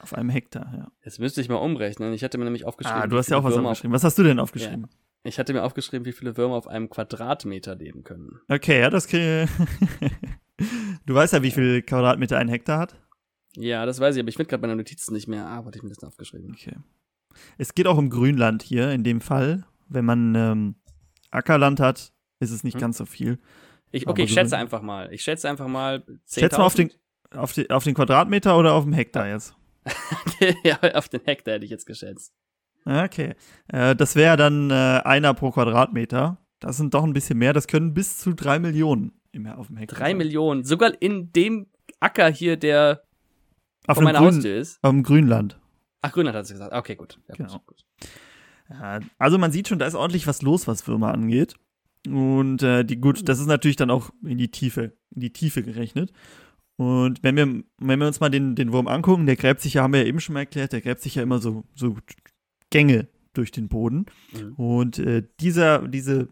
[0.00, 0.92] Auf einem Hektar, ja.
[1.04, 2.12] Jetzt müsste ich mal umrechnen.
[2.12, 3.02] Ich hatte mir nämlich aufgeschrieben.
[3.02, 3.94] Ah, du hast ja auch was Würmer aufgeschrieben.
[3.94, 4.82] Was hast du denn aufgeschrieben?
[4.82, 4.98] Ja.
[5.26, 8.40] Ich hatte mir aufgeschrieben, wie viele Würmer auf einem Quadratmeter leben können.
[8.48, 9.48] Okay, ja, das kriege
[11.06, 12.96] Du weißt ja, wie viel Quadratmeter ein Hektar hat?
[13.56, 15.46] Ja, das weiß ich, aber ich finde gerade meine Notizen nicht mehr.
[15.46, 16.52] Ah, warte, ich mir das aufgeschrieben.
[16.52, 16.76] Okay.
[17.58, 19.64] Es geht auch um Grünland hier in dem Fall.
[19.88, 20.74] Wenn man ähm,
[21.30, 22.80] Ackerland hat, ist es nicht hm.
[22.80, 23.38] ganz so viel.
[23.90, 25.12] Ich, okay, ich schätze einfach mal.
[25.12, 26.40] Ich schätze einfach mal 10.000.
[26.40, 26.90] Schätze mal auf den,
[27.32, 29.54] auf, die, auf den Quadratmeter oder auf den Hektar jetzt?
[30.64, 32.32] ja, auf den Hektar hätte ich jetzt geschätzt.
[32.84, 33.34] Okay.
[33.68, 36.38] Äh, das wäre dann äh, einer pro Quadratmeter.
[36.58, 37.52] Das sind doch ein bisschen mehr.
[37.52, 39.98] Das können bis zu drei Millionen im, auf dem Hektar.
[39.98, 40.64] Drei Millionen.
[40.64, 41.66] Sogar in dem
[42.00, 43.02] Acker hier, der
[43.86, 44.78] auf vor meiner Grün, Haustür ist.
[44.82, 45.60] Auf dem Grünland.
[46.00, 46.72] Ach, Grünland hat es gesagt.
[46.72, 47.18] Okay, gut.
[47.28, 47.60] Ja, genau.
[47.66, 47.84] gut.
[49.18, 51.54] Also man sieht schon, da ist ordentlich was los, was Würmer angeht.
[52.06, 55.62] Und äh, die gut, das ist natürlich dann auch in die Tiefe, in die Tiefe
[55.62, 56.12] gerechnet.
[56.76, 59.82] Und wenn wir, wenn wir uns mal den, den Wurm angucken, der gräbt sich ja,
[59.82, 61.96] haben wir ja eben schon mal erklärt, der gräbt sich ja immer so, so
[62.70, 64.06] Gänge durch den Boden.
[64.32, 64.52] Mhm.
[64.54, 66.28] Und äh, dieser, diese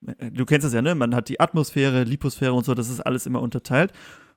[0.00, 0.94] du kennst das ja, ne?
[0.94, 3.92] Man hat die Atmosphäre, Liposphäre und so, das ist alles immer unterteilt.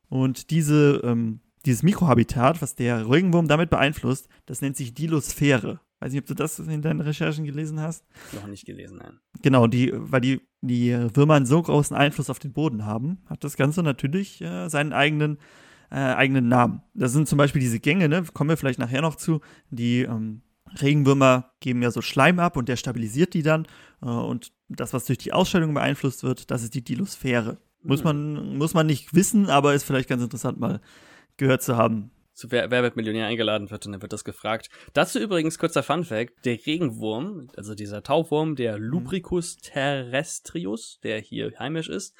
[0.09, 5.79] Und diese, ähm, dieses Mikrohabitat, was der Regenwurm damit beeinflusst, das nennt sich Dilosphäre.
[5.99, 8.05] Weiß nicht, ob du das in deinen Recherchen gelesen hast.
[8.33, 9.19] Noch nicht gelesen, nein.
[9.41, 13.45] Genau, die, weil die, die Würmer einen so großen Einfluss auf den Boden haben, hat
[13.45, 15.37] das Ganze natürlich äh, seinen eigenen,
[15.89, 16.81] äh, eigenen Namen.
[16.93, 18.23] Das sind zum Beispiel diese Gänge, ne?
[18.33, 20.41] Kommen wir vielleicht nachher noch zu, die ähm,
[20.81, 23.65] Regenwürmer geben ja so Schleim ab und der stabilisiert die dann.
[24.01, 27.57] Äh, und das, was durch die Ausstellung beeinflusst wird, das ist die Dilosphäre.
[27.81, 28.05] Muss Hm.
[28.05, 30.81] man, muss man nicht wissen, aber ist vielleicht ganz interessant mal
[31.37, 32.11] gehört zu haben.
[32.33, 34.69] zu wer, wer wird Millionär eingeladen wird und dann wird das gefragt.
[34.93, 41.89] Dazu übrigens kurzer Funfact, der Regenwurm, also dieser Taufwurm, der Lubricus terrestrius, der hier heimisch
[41.89, 42.15] ist,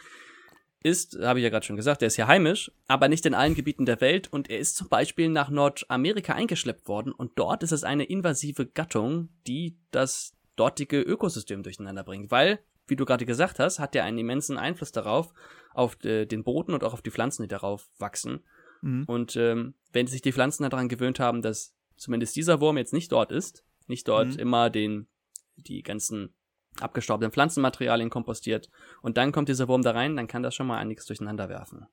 [0.84, 3.56] ist, habe ich ja gerade schon gesagt, der ist hier heimisch, aber nicht in allen
[3.56, 7.72] Gebieten der Welt und er ist zum Beispiel nach Nordamerika eingeschleppt worden und dort ist
[7.72, 13.60] es eine invasive Gattung, die das dortige Ökosystem durcheinander bringt, weil, wie du gerade gesagt
[13.60, 15.34] hast, hat er einen immensen Einfluss darauf,
[15.74, 18.44] auf äh, den Boden und auch auf die Pflanzen, die darauf wachsen.
[18.82, 19.06] Mhm.
[19.08, 23.12] Und ähm, wenn sich die Pflanzen daran gewöhnt haben, dass zumindest dieser Wurm jetzt nicht
[23.12, 24.40] dort ist, nicht dort Mhm.
[24.40, 25.08] immer den,
[25.56, 26.34] die ganzen
[26.80, 28.70] abgestorbenen Pflanzenmaterialien kompostiert
[29.02, 31.86] und dann kommt dieser Wurm da rein, dann kann das schon mal einiges durcheinander werfen.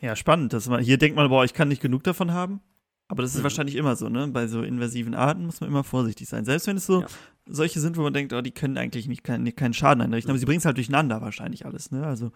[0.00, 0.52] Ja, spannend.
[0.52, 2.62] Dass man, hier denkt man, boah, ich kann nicht genug davon haben.
[3.10, 3.42] Aber das ist Mhm.
[3.44, 4.28] wahrscheinlich immer so, ne?
[4.28, 6.44] Bei so invasiven Arten muss man immer vorsichtig sein.
[6.44, 7.06] Selbst wenn es so Ja.
[7.46, 10.38] solche sind, wo man denkt, oh, die können eigentlich nicht keinen, keinen Schaden einrichten, aber
[10.38, 12.06] sie bringen es halt durcheinander wahrscheinlich alles, ne?
[12.06, 12.30] Also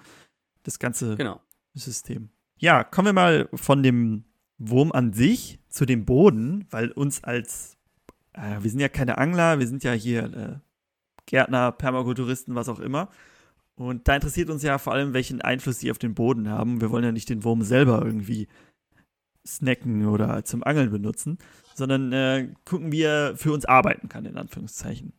[0.64, 1.40] das ganze Genau.
[1.74, 2.28] System.
[2.58, 4.24] Ja, kommen wir mal von dem
[4.58, 7.76] Wurm an sich zu dem Boden, weil uns als,
[8.32, 10.58] äh, wir sind ja keine Angler, wir sind ja hier äh,
[11.26, 13.08] Gärtner, Permakulturisten, was auch immer.
[13.76, 16.80] Und da interessiert uns ja vor allem, welchen Einfluss sie auf den Boden haben.
[16.80, 18.46] Wir wollen ja nicht den Wurm selber irgendwie
[19.46, 21.38] snacken oder zum Angeln benutzen,
[21.74, 25.12] sondern äh, gucken, wie er für uns arbeiten kann, in Anführungszeichen.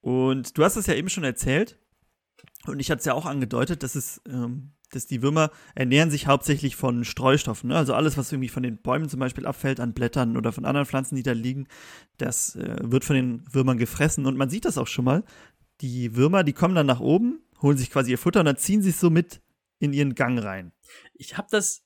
[0.00, 1.78] Und du hast es ja eben schon erzählt,
[2.66, 6.26] und ich hatte es ja auch angedeutet, dass es, ähm, dass die Würmer ernähren sich
[6.26, 7.68] hauptsächlich von Streustoffen.
[7.68, 7.76] Ne?
[7.76, 10.86] Also alles, was irgendwie von den Bäumen zum Beispiel abfällt, an Blättern oder von anderen
[10.86, 11.66] Pflanzen, die da liegen,
[12.18, 14.26] das äh, wird von den Würmern gefressen.
[14.26, 15.24] Und man sieht das auch schon mal.
[15.80, 18.82] Die Würmer, die kommen dann nach oben, holen sich quasi ihr Futter und dann ziehen
[18.82, 19.40] sie es so mit
[19.80, 20.72] in ihren Gang rein.
[21.14, 21.82] Ich habe das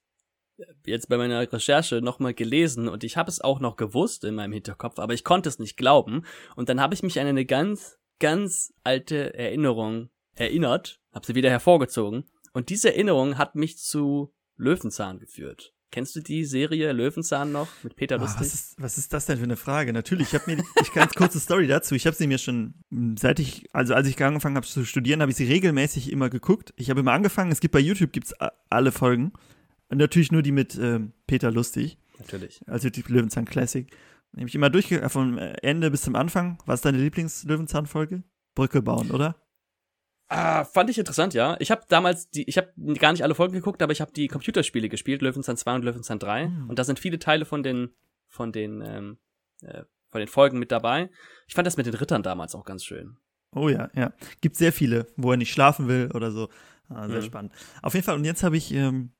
[0.84, 4.52] jetzt bei meiner Recherche nochmal gelesen und ich habe es auch noch gewusst in meinem
[4.52, 6.22] Hinterkopf, aber ich konnte es nicht glauben.
[6.54, 11.50] Und dann habe ich mich an eine ganz, ganz alte Erinnerung erinnert, habe sie wieder
[11.50, 12.24] hervorgezogen.
[12.52, 15.72] Und diese Erinnerung hat mich zu Löwenzahn geführt.
[15.92, 18.40] Kennst du die Serie Löwenzahn noch mit Peter Ah, Lustig?
[18.40, 19.92] was, ist, was ist das denn für eine Frage?
[19.92, 21.94] Natürlich, ich habe mir, ich ganz kurze Story dazu.
[21.94, 22.74] Ich habe sie mir schon,
[23.18, 26.74] seit ich, also als ich angefangen habe zu studieren, habe ich sie regelmäßig immer geguckt.
[26.76, 27.52] Ich habe immer angefangen.
[27.52, 28.34] Es gibt bei YouTube gibt's
[28.68, 29.32] alle Folgen
[29.88, 32.60] und natürlich nur die mit ähm, Peter Lustig, Natürlich.
[32.66, 33.90] also die Löwenzahn Classic.
[34.32, 36.58] Nehme ich immer durch äh, vom Ende bis zum Anfang.
[36.66, 38.22] Was ist deine Lieblings-Löwenzahn-Folge?
[38.54, 39.36] Brücke bauen, oder?
[40.28, 41.56] Ah, fand ich interessant, ja.
[41.60, 44.26] Ich habe damals die, ich habe gar nicht alle Folgen geguckt, aber ich habe die
[44.28, 46.46] Computerspiele gespielt, Löwenzahn 2 und Löwenzahn 3.
[46.46, 46.68] Hm.
[46.68, 47.90] Und da sind viele Teile von den,
[48.26, 49.18] von den, ähm,
[49.62, 51.10] äh, von den Folgen mit dabei.
[51.46, 53.18] Ich fand das mit den Rittern damals auch ganz schön.
[53.54, 54.12] Oh ja, ja.
[54.40, 56.48] Gibt sehr viele, wo er nicht schlafen will oder so.
[56.88, 57.24] Ah, sehr Mhm.
[57.26, 57.52] spannend.
[57.82, 59.12] Auf jeden Fall, und jetzt habe ich, ähm,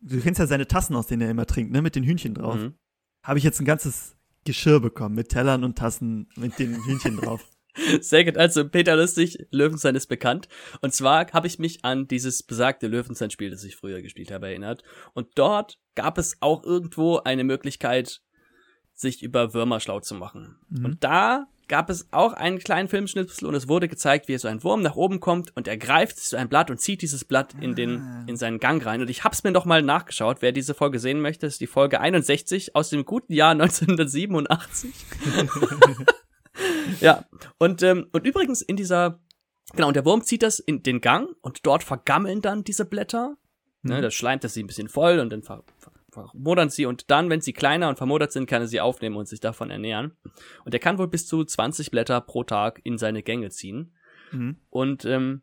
[0.00, 1.82] du kennst ja seine Tassen, aus denen er immer trinkt, ne?
[1.82, 2.56] Mit den Hühnchen drauf.
[2.56, 2.74] Mhm.
[3.22, 7.44] Habe ich jetzt ein ganzes Geschirr bekommen mit Tellern und Tassen mit den Hühnchen drauf.
[8.00, 8.38] Sehr gut.
[8.38, 10.48] Also Peter Lustig, Löwenzahn ist bekannt.
[10.80, 14.82] Und zwar habe ich mich an dieses besagte Löwenzahn-Spiel, das ich früher gespielt habe, erinnert.
[15.12, 18.22] Und dort gab es auch irgendwo eine Möglichkeit,
[18.94, 20.56] sich über Würmer schlau zu machen.
[20.70, 20.84] Mhm.
[20.84, 24.62] Und da gab es auch einen kleinen Filmschnipsel und es wurde gezeigt, wie so ein
[24.62, 27.74] Wurm nach oben kommt und er greift so ein Blatt und zieht dieses Blatt in
[27.74, 28.24] den Ah.
[28.26, 29.00] in seinen Gang rein.
[29.00, 30.38] Und ich hab's mir noch mal nachgeschaut.
[30.42, 34.92] Wer diese Folge sehen möchte, ist die Folge 61 aus dem guten Jahr 1987.
[37.00, 37.24] ja,
[37.58, 39.20] und, ähm, und übrigens in dieser,
[39.74, 43.36] genau, und der Wurm zieht das in den Gang und dort vergammeln dann diese Blätter.
[43.82, 44.02] Ne, Mhm.
[44.02, 45.62] das schleimt das sie ein bisschen voll und dann ver
[46.24, 49.28] vermodern sie und dann, wenn sie kleiner und vermodert sind, kann er sie aufnehmen und
[49.28, 50.16] sich davon ernähren.
[50.64, 53.94] Und er kann wohl bis zu 20 Blätter pro Tag in seine Gänge ziehen.
[54.32, 54.56] Mhm.
[54.70, 55.42] Und ähm,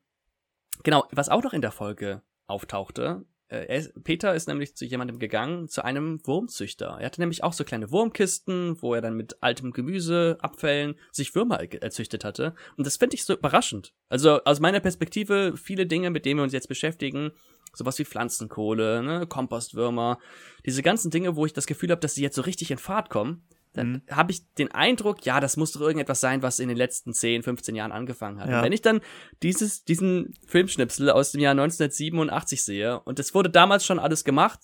[0.83, 5.19] genau, was auch noch in der Folge auftauchte, äh, er Peter ist nämlich zu jemandem
[5.19, 6.97] gegangen, zu einem Wurmzüchter.
[6.99, 11.35] Er hatte nämlich auch so kleine Wurmkisten, wo er dann mit altem Gemüse, Abfällen sich
[11.35, 12.55] Würmer er- erzüchtet hatte.
[12.77, 13.93] Und das finde ich so überraschend.
[14.09, 17.31] Also aus meiner Perspektive, viele Dinge, mit denen wir uns jetzt beschäftigen,
[17.75, 20.19] sowas wie Pflanzenkohle, ne, Kompostwürmer,
[20.65, 23.09] diese ganzen Dinge, wo ich das Gefühl habe, dass sie jetzt so richtig in Fahrt
[23.09, 24.01] kommen, dann Mhm.
[24.11, 27.41] habe ich den Eindruck, ja, das muss doch irgendetwas sein, was in den letzten 10,
[27.41, 28.47] 15 Jahren angefangen hat.
[28.49, 28.59] Ja.
[28.59, 29.01] Und wenn ich dann
[29.41, 34.59] dieses, diesen Filmschnipsel aus dem Jahr 1987 sehe und es wurde damals schon alles gemacht,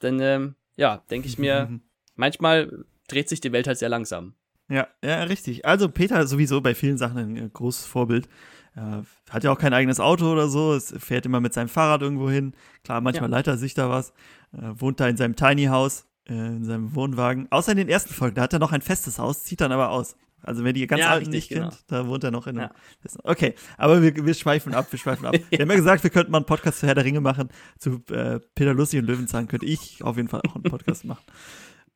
[0.00, 1.80] dann, ähm, ja, denke ich mir, Mhm.
[2.16, 4.34] manchmal dreht sich die Welt halt sehr langsam.
[4.68, 5.64] Ja, ja, richtig.
[5.66, 8.28] Also Peter sowieso bei vielen Sachen ein äh, großes Vorbild.
[8.76, 10.74] Äh, hat ja auch kein eigenes Auto oder so.
[10.74, 12.54] Es fährt immer mit seinem Fahrrad irgendwo hin.
[12.82, 13.36] Klar, manchmal Ja.
[13.36, 14.10] leiht er sich da was.
[14.52, 17.46] Äh, wohnt da in seinem Tiny House, äh, in seinem Wohnwagen.
[17.50, 19.90] Außer in den ersten Folgen, da hat er noch ein festes Haus, zieht dann aber
[19.90, 20.16] aus.
[20.42, 21.70] Also wer die ganz Ja, alten richtig, nicht genau.
[21.70, 22.68] kennt, da wohnt er noch in einem.
[22.70, 23.10] Ja.
[23.22, 25.34] Okay, aber wir, wir schweifen ab, wir schweifen ab.
[25.50, 27.48] Wir haben ja gesagt, wir könnten mal einen Podcast zu Herr der Ringe machen.
[27.78, 31.22] Zu äh, Peter Lustig und Löwenzahn könnte ich auf jeden Fall auch einen Podcast machen.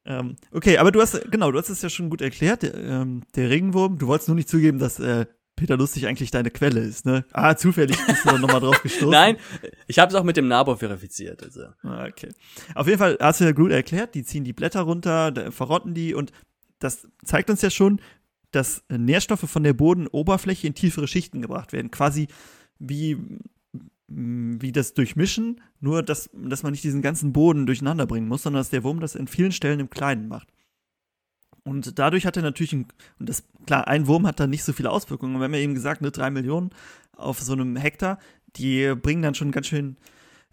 [0.05, 3.25] Ähm, okay, aber du hast, genau, du hast es ja schon gut erklärt, der, ähm,
[3.35, 3.99] der Regenwurm.
[3.99, 5.27] Du wolltest nur nicht zugeben, dass äh,
[5.59, 7.25] Peter Lustig eigentlich deine Quelle ist, ne?
[7.33, 9.11] Ah, zufällig bist du dann nochmal drauf gestoßen.
[9.11, 9.37] Nein,
[9.87, 11.42] ich habe es auch mit dem Nabo verifiziert.
[11.42, 11.62] Also.
[11.83, 12.31] Ah, okay.
[12.75, 16.14] Auf jeden Fall hast du ja gut erklärt, die ziehen die Blätter runter, verrotten die
[16.14, 16.33] und
[16.79, 18.01] das zeigt uns ja schon,
[18.53, 21.90] dass Nährstoffe von der Bodenoberfläche in tiefere Schichten gebracht werden.
[21.90, 22.29] Quasi
[22.79, 23.18] wie,
[24.07, 28.61] wie das Durchmischen, nur dass, dass man nicht diesen ganzen Boden durcheinander bringen muss, sondern
[28.61, 30.49] dass der Wurm das in vielen Stellen im Kleinen macht.
[31.68, 32.87] Und dadurch hat er natürlich, ein,
[33.18, 35.38] und das, klar, ein Wurm hat da nicht so viele Auswirkungen.
[35.38, 36.70] Wir haben ja eben gesagt, ne, drei Millionen
[37.16, 38.18] auf so einem Hektar,
[38.57, 39.96] die bringen dann schon ganz schön,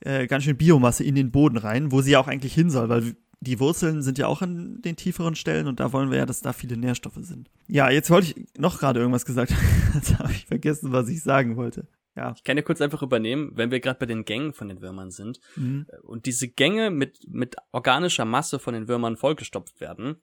[0.02, 2.90] äh, ganz schön Biomasse in den Boden rein, wo sie ja auch eigentlich hin soll,
[2.90, 6.26] weil die Wurzeln sind ja auch an den tieferen Stellen und da wollen wir ja,
[6.26, 7.50] dass da viele Nährstoffe sind.
[7.68, 9.54] Ja, jetzt wollte ich noch gerade irgendwas gesagt.
[9.94, 11.88] jetzt habe ich vergessen, was ich sagen wollte.
[12.16, 12.34] Ja.
[12.36, 15.12] Ich kann ja kurz einfach übernehmen, wenn wir gerade bei den Gängen von den Würmern
[15.12, 15.86] sind mhm.
[16.04, 20.16] und diese Gänge mit, mit organischer Masse von den Würmern vollgestopft werden,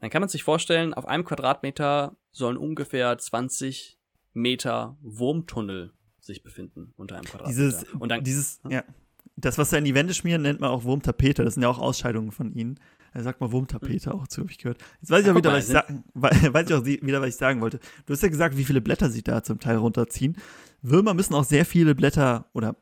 [0.00, 3.98] dann kann man sich vorstellen, auf einem Quadratmeter sollen ungefähr 20
[4.32, 7.62] Meter Wurmtunnel sich befinden unter einem Quadratmeter.
[7.62, 8.84] Dieses, und dann, dieses, ja,
[9.36, 11.44] das, was da in die Wände schmieren, nennt man auch Wurmtapete.
[11.44, 12.78] Das sind ja auch Ausscheidungen von ihnen.
[13.12, 14.78] Er sagt mal Wurmtapete auch zu, habe ich gehört.
[15.00, 17.60] Jetzt weiß ich auch wieder, was ich sagen, weiß ich auch wieder, was ich sagen
[17.60, 17.80] wollte.
[18.06, 20.36] Du hast ja gesagt, wie viele Blätter sie da zum Teil runterziehen.
[20.82, 22.76] Würmer müssen auch sehr viele Blätter oder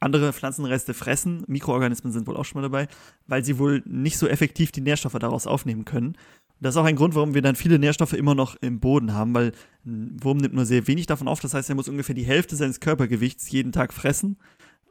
[0.00, 1.44] andere Pflanzenreste fressen.
[1.46, 2.88] Mikroorganismen sind wohl auch schon mal dabei,
[3.26, 6.16] weil sie wohl nicht so effektiv die Nährstoffe daraus aufnehmen können.
[6.60, 9.34] Das ist auch ein Grund, warum wir dann viele Nährstoffe immer noch im Boden haben,
[9.34, 9.52] weil
[9.86, 11.40] ein Wurm nimmt nur sehr wenig davon auf.
[11.40, 14.38] Das heißt, er muss ungefähr die Hälfte seines Körpergewichts jeden Tag fressen,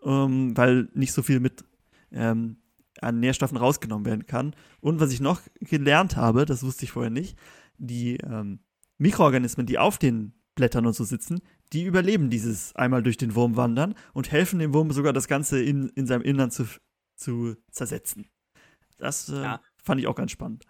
[0.03, 1.65] ähm, weil nicht so viel mit
[2.11, 2.57] ähm,
[3.01, 4.55] an Nährstoffen rausgenommen werden kann.
[4.79, 7.37] Und was ich noch gelernt habe, das wusste ich vorher nicht,
[7.77, 8.59] die ähm,
[8.97, 11.41] Mikroorganismen, die auf den Blättern und so sitzen,
[11.73, 15.61] die überleben dieses einmal durch den Wurm wandern und helfen dem Wurm sogar das Ganze
[15.61, 16.65] in, in seinem Innern zu,
[17.15, 18.29] zu zersetzen.
[18.97, 19.61] Das äh, ja.
[19.83, 20.65] fand ich auch ganz spannend.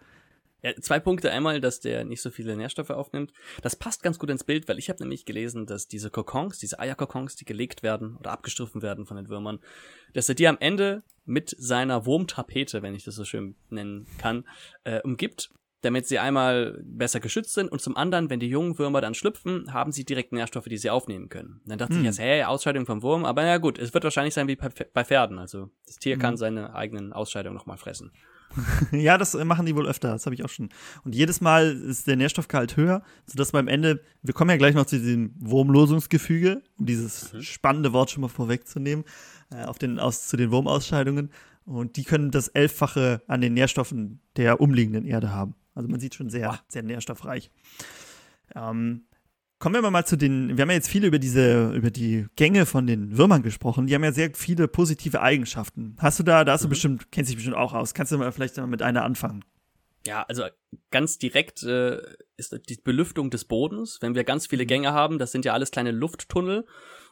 [0.62, 1.30] Ja, zwei Punkte.
[1.30, 3.32] Einmal, dass der nicht so viele Nährstoffe aufnimmt.
[3.62, 6.80] Das passt ganz gut ins Bild, weil ich habe nämlich gelesen, dass diese Kokons, diese
[6.80, 9.60] Eierkokons, die gelegt werden oder abgestriffen werden von den Würmern,
[10.14, 14.44] dass er die am Ende mit seiner Wurmtapete, wenn ich das so schön nennen kann,
[14.82, 15.50] äh, umgibt
[15.82, 19.72] damit sie einmal besser geschützt sind und zum anderen, wenn die jungen Würmer dann schlüpfen,
[19.72, 21.60] haben sie direkt Nährstoffe, die sie aufnehmen können.
[21.66, 22.00] dann dachte hm.
[22.00, 25.04] ich jetzt, hey, Ausscheidung vom Wurm, aber ja gut, es wird wahrscheinlich sein wie bei
[25.04, 26.20] Pferden, also das Tier hm.
[26.20, 28.12] kann seine eigenen Ausscheidungen nochmal fressen.
[28.92, 30.70] ja, das machen die wohl öfter, das habe ich auch schon.
[31.04, 34.86] Und jedes Mal ist der Nährstoffgehalt höher, sodass beim Ende, wir kommen ja gleich noch
[34.86, 37.42] zu diesem Wurmlosungsgefüge, um dieses mhm.
[37.42, 39.04] spannende Wort schon mal vorwegzunehmen,
[39.50, 41.30] äh, auf den, aus, zu den Wurmausscheidungen.
[41.64, 45.54] Und die können das Elffache an den Nährstoffen der umliegenden Erde haben.
[45.78, 47.52] Also man sieht schon sehr, sehr nährstoffreich.
[48.56, 49.06] Ähm,
[49.60, 52.66] kommen wir mal zu den, wir haben ja jetzt viel über diese, über die Gänge
[52.66, 53.86] von den Würmern gesprochen.
[53.86, 55.94] Die haben ja sehr viele positive Eigenschaften.
[55.98, 56.70] Hast du da, da hast du mhm.
[56.70, 57.94] bestimmt, kennst dich bestimmt auch aus.
[57.94, 59.44] Kannst du mal vielleicht mal mit einer anfangen?
[60.04, 60.46] Ja, also
[60.90, 62.00] ganz direkt äh,
[62.36, 63.98] ist die Belüftung des Bodens.
[64.00, 64.68] Wenn wir ganz viele mhm.
[64.68, 66.66] Gänge haben, das sind ja alles kleine Lufttunnel.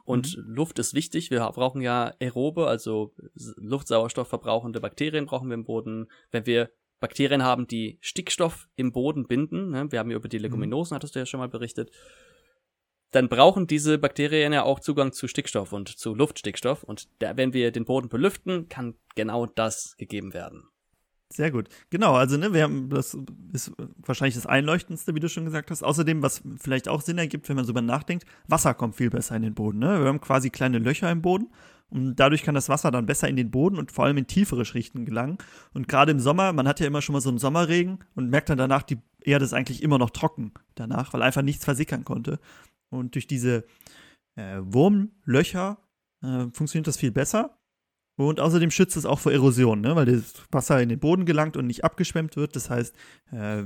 [0.05, 0.55] Und mhm.
[0.55, 1.31] Luft ist wichtig.
[1.31, 3.15] Wir brauchen ja aerobe, also
[3.59, 6.09] Luftsauerstoff verbrauchende Bakterien brauchen wir im Boden.
[6.33, 9.71] Wenn wir Bakterien haben, die Stickstoff im Boden binden.
[9.71, 9.91] Ne?
[9.91, 10.45] Wir haben ja über die mhm.
[10.45, 11.91] Leguminosen, hattest du ja schon mal berichtet.
[13.13, 16.83] Dann brauchen diese Bakterien ja auch Zugang zu Stickstoff und zu Luftstickstoff.
[16.83, 20.65] Und da, wenn wir den Boden belüften, kann genau das gegeben werden.
[21.29, 21.69] Sehr gut.
[21.91, 23.17] Genau, also ne, wir haben, das
[23.53, 25.83] ist wahrscheinlich das Einleuchtendste, wie du schon gesagt hast.
[25.83, 29.35] Außerdem, was vielleicht auch Sinn ergibt, wenn man so über nachdenkt, Wasser kommt viel besser
[29.35, 29.81] in den Boden.
[29.81, 30.01] Ne?
[30.01, 31.51] Wir haben quasi kleine Löcher im Boden
[31.89, 34.65] und dadurch kann das Wasser dann besser in den Boden und vor allem in tiefere
[34.65, 35.39] Schichten gelangen.
[35.73, 38.49] Und gerade im Sommer, man hat ja immer schon mal so einen Sommerregen und merkt
[38.49, 42.41] dann danach, die Erde ist eigentlich immer noch trocken danach, weil einfach nichts versickern konnte.
[42.91, 43.65] Und durch diese
[44.35, 45.79] äh, Wurmlöcher
[46.23, 47.59] äh, funktioniert das viel besser.
[48.17, 49.95] Und außerdem schützt es auch vor Erosion, ne?
[49.95, 52.57] weil das Wasser in den Boden gelangt und nicht abgeschwemmt wird.
[52.57, 52.95] Das heißt,
[53.31, 53.65] äh,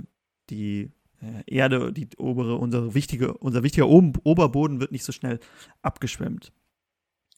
[0.50, 0.90] die
[1.22, 5.38] äh, Erde, die obere, unsere wichtige, unser wichtiger Oberboden wird nicht so schnell
[5.83, 6.52] abgeschwemmt.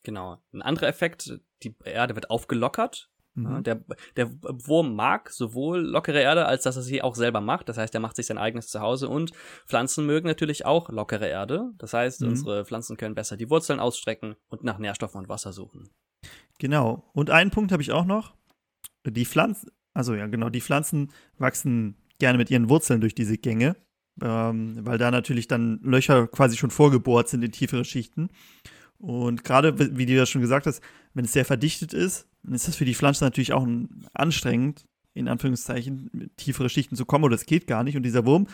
[0.03, 0.43] Genau.
[0.53, 3.11] Ein anderer Effekt, die Erde wird aufgelockert.
[3.35, 3.62] Mhm.
[3.62, 3.83] Der,
[4.17, 7.69] der Wurm mag sowohl lockere Erde, als dass er sie auch selber macht.
[7.69, 9.33] Das heißt, er macht sich sein eigenes Zuhause und
[9.67, 11.71] Pflanzen mögen natürlich auch lockere Erde.
[11.79, 12.29] Das heißt, mhm.
[12.29, 15.88] unsere Pflanzen können besser die Wurzeln ausstrecken und nach Nährstoffen und Wasser suchen.
[16.59, 17.11] Genau.
[17.15, 18.35] Und einen Punkt habe ich auch noch.
[19.07, 23.77] Die Pflanzen, also ja, genau, die Pflanzen wachsen gerne mit ihren Wurzeln durch diese Gänge,
[24.21, 28.29] ähm, weil da natürlich dann Löcher quasi schon vorgebohrt sind in tiefere Schichten.
[29.03, 30.81] Und gerade, wie du ja schon gesagt hast,
[31.12, 33.67] wenn es sehr verdichtet ist, dann ist das für die Pflanze natürlich auch
[34.15, 37.97] anstrengend, in Anführungszeichen, tiefere Schichten zu kommen, oder es geht gar nicht.
[37.97, 38.47] Und dieser Wurm,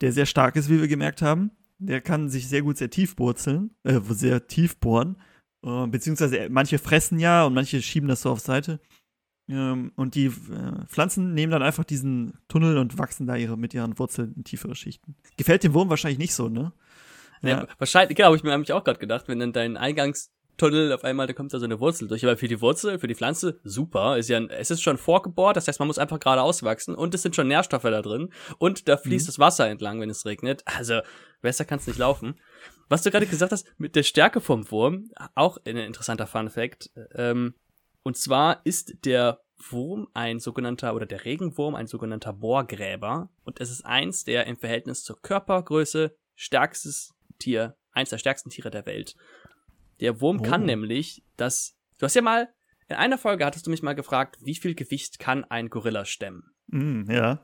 [0.00, 3.18] der sehr stark ist, wie wir gemerkt haben, der kann sich sehr gut sehr tief
[3.18, 5.16] wurzeln, äh, sehr tief bohren.
[5.62, 8.80] Äh, beziehungsweise manche fressen ja und manche schieben das so auf Seite.
[9.50, 13.74] Ähm, und die äh, Pflanzen nehmen dann einfach diesen Tunnel und wachsen da ihre, mit
[13.74, 15.14] ihren Wurzeln in tiefere Schichten.
[15.36, 16.72] Gefällt dem Wurm wahrscheinlich nicht so, ne?
[17.42, 17.66] Ja.
[17.78, 21.26] wahrscheinlich, genau, habe ich mir nämlich auch gerade gedacht, wenn dann dein Eingangstunnel auf einmal,
[21.26, 22.24] da kommt da so eine Wurzel durch.
[22.24, 24.18] Aber für die Wurzel, für die Pflanze, super.
[24.18, 27.22] Ist ja, es ist schon vorgebohrt, das heißt, man muss einfach gerade auswachsen und es
[27.22, 29.28] sind schon Nährstoffe da drin und da fließt mhm.
[29.28, 30.62] das Wasser entlang, wenn es regnet.
[30.66, 31.00] Also,
[31.40, 32.38] besser kann es nicht laufen.
[32.88, 36.90] Was du gerade gesagt hast, mit der Stärke vom Wurm, auch ein interessanter Fun Fact.
[37.14, 37.54] Ähm,
[38.02, 43.30] und zwar ist der Wurm ein sogenannter, oder der Regenwurm ein sogenannter Bohrgräber.
[43.44, 48.70] Und es ist eins der im Verhältnis zur Körpergröße stärkstes Tier, eins der stärksten Tiere
[48.70, 49.16] der Welt.
[50.00, 50.42] Der Wurm oh.
[50.42, 52.48] kann nämlich das, du hast ja mal,
[52.88, 56.44] in einer Folge hattest du mich mal gefragt, wie viel Gewicht kann ein Gorilla stemmen?
[56.68, 57.40] Mm, ja.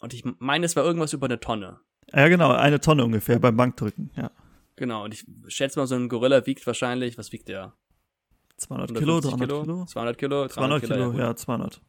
[0.00, 1.80] Und ich meine, es war irgendwas über eine Tonne.
[2.12, 4.30] Ja, genau, eine Tonne ungefähr beim Bankdrücken, ja.
[4.76, 7.74] Genau, und ich schätze mal, so ein Gorilla wiegt wahrscheinlich, was wiegt der?
[8.58, 9.62] 200 Kilo, 300 Kilo?
[9.62, 9.84] Kilo?
[9.86, 11.82] 200 Kilo, 200 Kilo, Kilo ja, 200.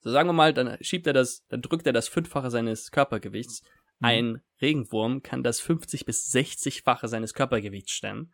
[0.00, 3.62] So sagen wir mal, dann schiebt er das, dann drückt er das Fünffache seines Körpergewichts.
[4.02, 4.06] Mhm.
[4.06, 8.32] Ein Regenwurm kann das 50 bis 60-fache seines Körpergewichts stemmen.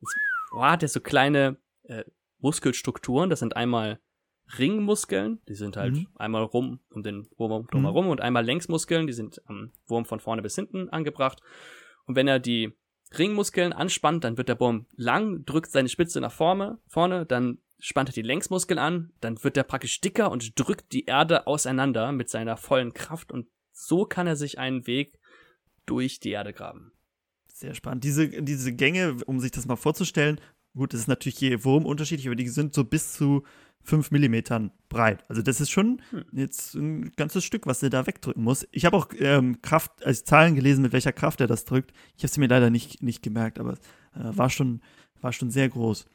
[0.00, 0.14] Jetzt
[0.52, 2.04] oh, hat er so kleine äh,
[2.38, 4.00] Muskelstrukturen, das sind einmal
[4.58, 6.08] Ringmuskeln, die sind halt mhm.
[6.16, 8.10] einmal rum um den Wurm drumherum mhm.
[8.10, 11.40] und einmal Längsmuskeln, die sind am Wurm von vorne bis hinten angebracht.
[12.06, 12.72] Und wenn er die
[13.16, 18.10] Ringmuskeln anspannt, dann wird der Wurm lang, drückt seine Spitze nach vorne, vorne, dann spannt
[18.10, 22.28] er die Längsmuskeln an, dann wird er praktisch dicker und drückt die Erde auseinander mit
[22.28, 23.46] seiner vollen Kraft und
[23.80, 25.18] so kann er sich einen Weg
[25.86, 26.92] durch die Erde graben.
[27.48, 28.04] Sehr spannend.
[28.04, 30.40] Diese, diese Gänge, um sich das mal vorzustellen,
[30.74, 33.42] gut, das ist natürlich je Wurm unterschiedlich, aber die sind so bis zu
[33.82, 35.24] 5 Millimetern breit.
[35.28, 36.24] Also das ist schon hm.
[36.32, 38.66] jetzt ein ganzes Stück, was er da wegdrücken muss.
[38.72, 41.92] Ich habe auch ähm, Kraft, als Zahlen gelesen, mit welcher Kraft er das drückt.
[42.16, 43.72] Ich habe sie mir leider nicht, nicht gemerkt, aber
[44.14, 44.82] äh, war, schon,
[45.20, 46.06] war schon sehr groß.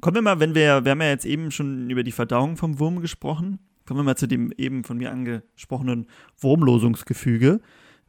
[0.00, 2.78] Kommen wir mal, wenn wir, wir haben ja jetzt eben schon über die Verdauung vom
[2.78, 6.06] Wurm gesprochen, kommen wir mal zu dem eben von mir angesprochenen
[6.38, 7.60] Wurmlosungsgefüge,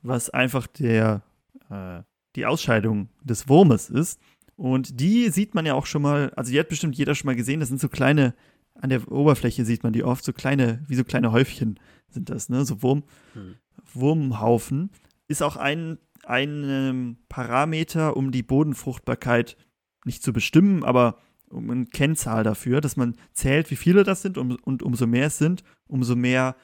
[0.01, 1.23] was einfach der,
[1.69, 2.01] äh,
[2.35, 4.19] die Ausscheidung des Wurmes ist.
[4.55, 7.35] Und die sieht man ja auch schon mal, also die hat bestimmt jeder schon mal
[7.35, 8.33] gesehen, das sind so kleine
[8.75, 12.49] an der Oberfläche sieht man die oft, so kleine, wie so kleine Häufchen sind das,
[12.49, 12.65] ne?
[12.65, 13.55] So Wurm, hm.
[13.93, 14.91] Wurmhaufen.
[15.27, 19.57] Ist auch ein, ein ähm, Parameter, um die Bodenfruchtbarkeit
[20.05, 21.17] nicht zu bestimmen, aber
[21.49, 25.27] um eine Kennzahl dafür, dass man zählt, wie viele das sind und, und umso mehr
[25.27, 26.55] es sind, umso mehr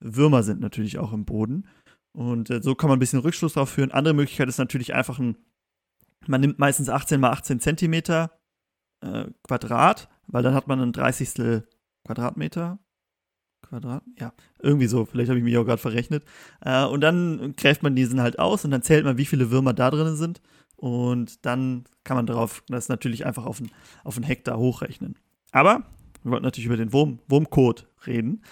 [0.00, 1.68] Würmer sind natürlich auch im Boden.
[2.12, 3.92] Und äh, so kann man ein bisschen Rückschluss darauf führen.
[3.92, 5.36] Andere Möglichkeit ist natürlich einfach ein,
[6.26, 8.32] man nimmt meistens 18 mal 18 Zentimeter
[9.00, 11.62] äh, Quadrat, weil dann hat man ein 30.
[12.04, 12.78] Quadratmeter.
[13.62, 16.24] Quadrat, ja, irgendwie so, vielleicht habe ich mich auch gerade verrechnet.
[16.60, 19.74] Äh, und dann greift man diesen halt aus und dann zählt man, wie viele Würmer
[19.74, 20.40] da drin sind.
[20.80, 23.70] Und dann kann man darauf das natürlich einfach auf einen,
[24.02, 25.18] auf einen Hektar hochrechnen.
[25.52, 25.82] Aber
[26.22, 28.42] wir wollten natürlich über den Wurm, Wurmcode reden.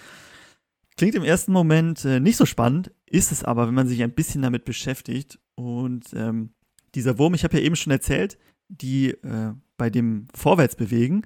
[0.95, 4.13] Klingt im ersten Moment äh, nicht so spannend, ist es aber, wenn man sich ein
[4.13, 5.39] bisschen damit beschäftigt.
[5.55, 6.51] Und ähm,
[6.93, 8.37] dieser Wurm, ich habe ja eben schon erzählt,
[8.67, 11.25] die äh, bei dem Vorwärtsbewegen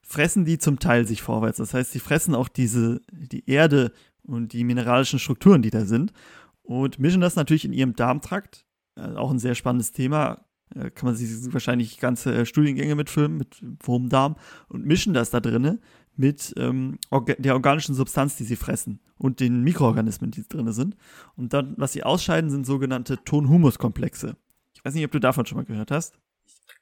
[0.00, 1.58] fressen die zum Teil sich vorwärts.
[1.58, 6.14] Das heißt, sie fressen auch diese, die Erde und die mineralischen Strukturen, die da sind
[6.62, 8.64] und mischen das natürlich in ihrem Darmtrakt.
[8.98, 10.44] Äh, auch ein sehr spannendes Thema.
[10.74, 14.36] Äh, kann man sich wahrscheinlich ganze äh, Studiengänge mitfilmen mit Wurmdarm
[14.68, 15.80] und mischen das da drinnen
[16.16, 20.96] mit ähm, orga der organischen Substanz, die sie fressen und den Mikroorganismen, die drin sind.
[21.36, 24.36] Und dann, was sie ausscheiden, sind sogenannte Ton-Humus-Komplexe.
[24.74, 26.18] Ich weiß nicht, ob du davon schon mal gehört hast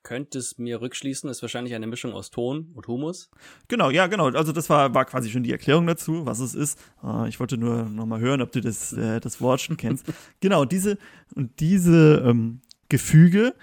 [0.07, 3.29] könnte es mir rückschließen, ist wahrscheinlich eine Mischung aus Ton und Humus.
[3.67, 4.29] Genau, ja, genau.
[4.29, 6.79] Also das war, war quasi schon die Erklärung dazu, was es ist.
[7.03, 10.07] Uh, ich wollte nur noch mal hören, ob du das, äh, das Wort schon kennst.
[10.41, 10.97] genau, diese
[11.35, 13.57] und diese ähm, Gefüge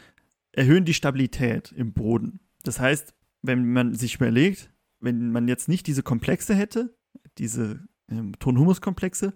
[0.51, 2.41] erhöhen die Stabilität im Boden.
[2.63, 6.93] Das heißt, wenn man sich überlegt, wenn man jetzt nicht diese Komplexe hätte,
[7.37, 7.79] diese
[8.09, 9.33] ähm, Ton-Humus-Komplexe,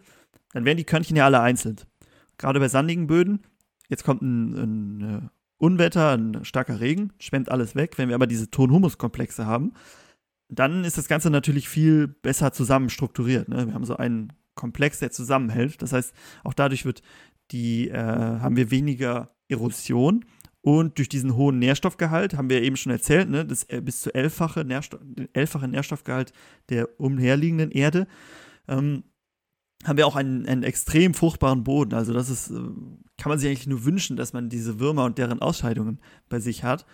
[0.52, 1.78] dann wären die Körnchen ja alle einzeln.
[2.38, 3.44] Gerade bei sandigen Böden,
[3.88, 7.98] jetzt kommt ein, ein, ein äh, Unwetter, ein starker Regen, schwemmt alles weg.
[7.98, 9.74] Wenn wir aber diese Ton-Humus-Komplexe haben,
[10.50, 13.50] dann ist das Ganze natürlich viel besser zusammen strukturiert.
[13.50, 13.68] Ne?
[13.68, 15.82] Wir haben so einen Komplex, der zusammenhält.
[15.82, 17.02] Das heißt, auch dadurch wird
[17.52, 20.26] die, äh, haben wir weniger Erosion.
[20.62, 24.14] Und durch diesen hohen Nährstoffgehalt, haben wir eben schon erzählt, ne, das äh, bis zu
[24.14, 25.00] elffache, Nährstoff,
[25.32, 26.34] elffache Nährstoffgehalt
[26.70, 28.06] der umherliegenden Erde,
[28.68, 29.04] ähm,
[29.84, 31.94] haben wir auch einen, einen extrem fruchtbaren Boden.
[31.94, 32.54] Also das ist, äh,
[33.18, 36.00] kann man sich eigentlich nur wünschen, dass man diese Würmer und deren Ausscheidungen
[36.30, 36.86] bei sich hat.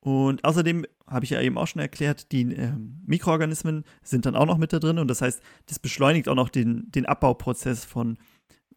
[0.00, 2.72] Und außerdem habe ich ja eben auch schon erklärt, die äh,
[3.06, 6.48] Mikroorganismen sind dann auch noch mit da drin und das heißt, das beschleunigt auch noch
[6.48, 8.16] den, den Abbauprozess von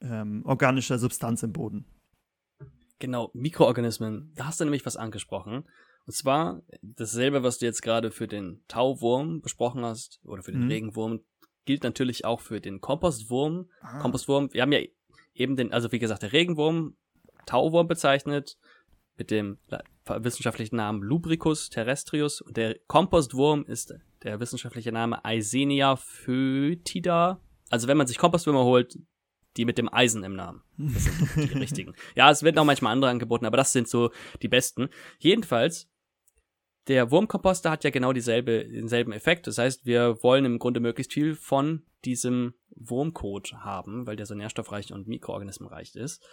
[0.02, 1.86] ähm, organischer Substanz im Boden.
[3.00, 4.34] Genau, Mikroorganismen.
[4.36, 5.64] Da hast du nämlich was angesprochen.
[6.06, 10.66] Und zwar dasselbe, was du jetzt gerade für den Tauwurm besprochen hast oder für den
[10.66, 10.70] mhm.
[10.70, 11.22] Regenwurm,
[11.66, 13.70] gilt natürlich auch für den Kompostwurm.
[13.82, 14.00] Ah.
[14.00, 14.80] Kompostwurm, wir haben ja
[15.34, 16.96] eben den, also wie gesagt, der Regenwurm,
[17.46, 18.58] Tauwurm bezeichnet.
[19.18, 19.58] mit dem
[20.08, 23.94] wissenschaftlichen Namen Lubricus terrestrius und der Kompostwurm ist
[24.24, 27.40] der wissenschaftliche Name Eisenia foetida.
[27.70, 28.98] Also wenn man sich Kompostwürmer holt,
[29.56, 30.64] die mit dem Eisen im Namen.
[30.78, 31.94] Das sind die richtigen.
[32.16, 34.12] Ja, es werden auch manchmal andere angeboten, aber das sind so
[34.42, 34.90] die besten.
[35.20, 35.90] Jedenfalls,
[36.88, 39.48] der Wurmkomposter hat ja genau dieselbe, denselben Effekt.
[39.48, 44.36] Das heißt, wir wollen im Grunde möglichst viel von diesem Wurmkot haben, weil der so
[44.36, 46.24] nährstoffreich und mikroorganismenreich ist.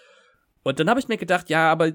[0.63, 1.93] Und dann habe ich mir gedacht, ja, aber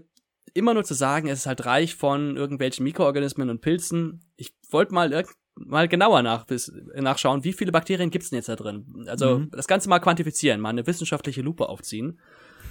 [0.53, 4.21] immer nur zu sagen, es ist halt reich von irgendwelchen Mikroorganismen und Pilzen.
[4.37, 5.25] Ich wollte mal
[5.55, 6.45] mal genauer nach,
[6.95, 9.05] nachschauen, wie viele Bakterien gibt's denn jetzt da drin?
[9.07, 9.51] Also mhm.
[9.51, 12.19] das Ganze mal quantifizieren, mal eine wissenschaftliche Lupe aufziehen.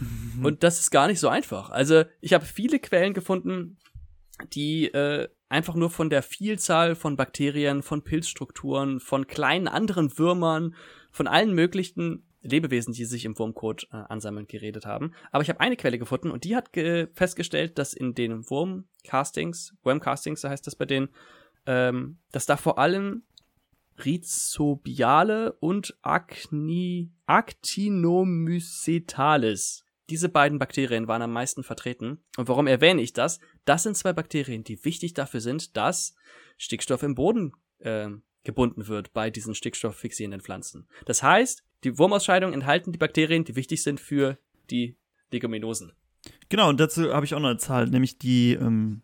[0.01, 0.45] Mhm.
[0.45, 1.71] Und das ist gar nicht so einfach.
[1.71, 3.79] Also ich habe viele Quellen gefunden,
[4.53, 10.75] die äh, einfach nur von der Vielzahl von Bakterien, von Pilzstrukturen, von kleinen anderen Würmern,
[11.13, 15.13] von allen möglichen Lebewesen, die sich im Wurmkot äh, ansammeln, geredet haben.
[15.31, 16.71] Aber ich habe eine Quelle gefunden und die hat
[17.15, 21.09] festgestellt, dass in den Wurmcastings, Wormcastings, so heißt das bei denen,
[21.67, 23.23] ähm, dass da vor allem
[24.05, 29.85] Rhizobiale und Acni Actinomycetales.
[30.11, 32.23] Diese beiden Bakterien waren am meisten vertreten.
[32.37, 33.41] Und warum erwähne ich das?
[33.65, 36.15] Das sind zwei Bakterien, die wichtig dafür sind, dass
[36.59, 38.11] Stickstoff im Boden äh,
[38.45, 40.87] gebunden wird bei diesen stickstofffixierenden Pflanzen.
[41.07, 44.39] Das heißt, die Wurmausscheidungen enthalten die Bakterien, die wichtig sind für
[44.71, 44.97] die
[45.31, 45.93] Leguminosen.
[46.49, 49.03] Genau, und dazu habe ich auch noch eine Zahl, nämlich die ähm,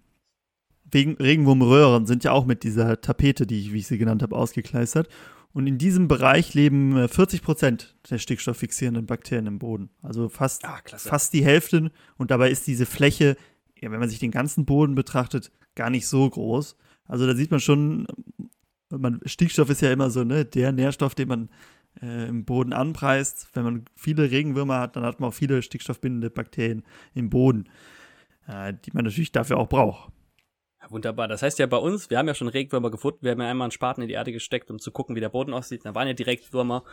[0.93, 5.09] Regenwurmröhren sind ja auch mit dieser Tapete, die ich, wie ich sie genannt habe, ausgekleistert.
[5.53, 9.91] Und in diesem Bereich leben 40 äh, Prozent der stickstofffixierenden Bakterien im Boden.
[10.01, 11.91] Also fast, ah, fast die Hälfte.
[12.17, 13.37] Und dabei ist diese Fläche,
[13.81, 16.77] ja, wenn man sich den ganzen Boden betrachtet, gar nicht so groß.
[17.07, 18.07] Also da sieht man schon,
[18.91, 21.49] man, Stickstoff ist ja immer so, ne, der Nährstoff, den man
[22.01, 23.49] äh, im Boden anpreist.
[23.55, 27.69] Wenn man viele Regenwürmer hat, dann hat man auch viele stickstoffbindende Bakterien im Boden,
[28.47, 30.13] äh, die man natürlich dafür auch braucht.
[30.89, 31.29] Wunderbar.
[31.29, 33.67] Das heißt ja bei uns, wir haben ja schon Regenwürmer gefunden, wir haben ja einmal
[33.67, 35.85] einen Spaten in die Erde gesteckt, um zu gucken, wie der Boden aussieht.
[35.85, 36.85] Da waren ja direkt Würmer.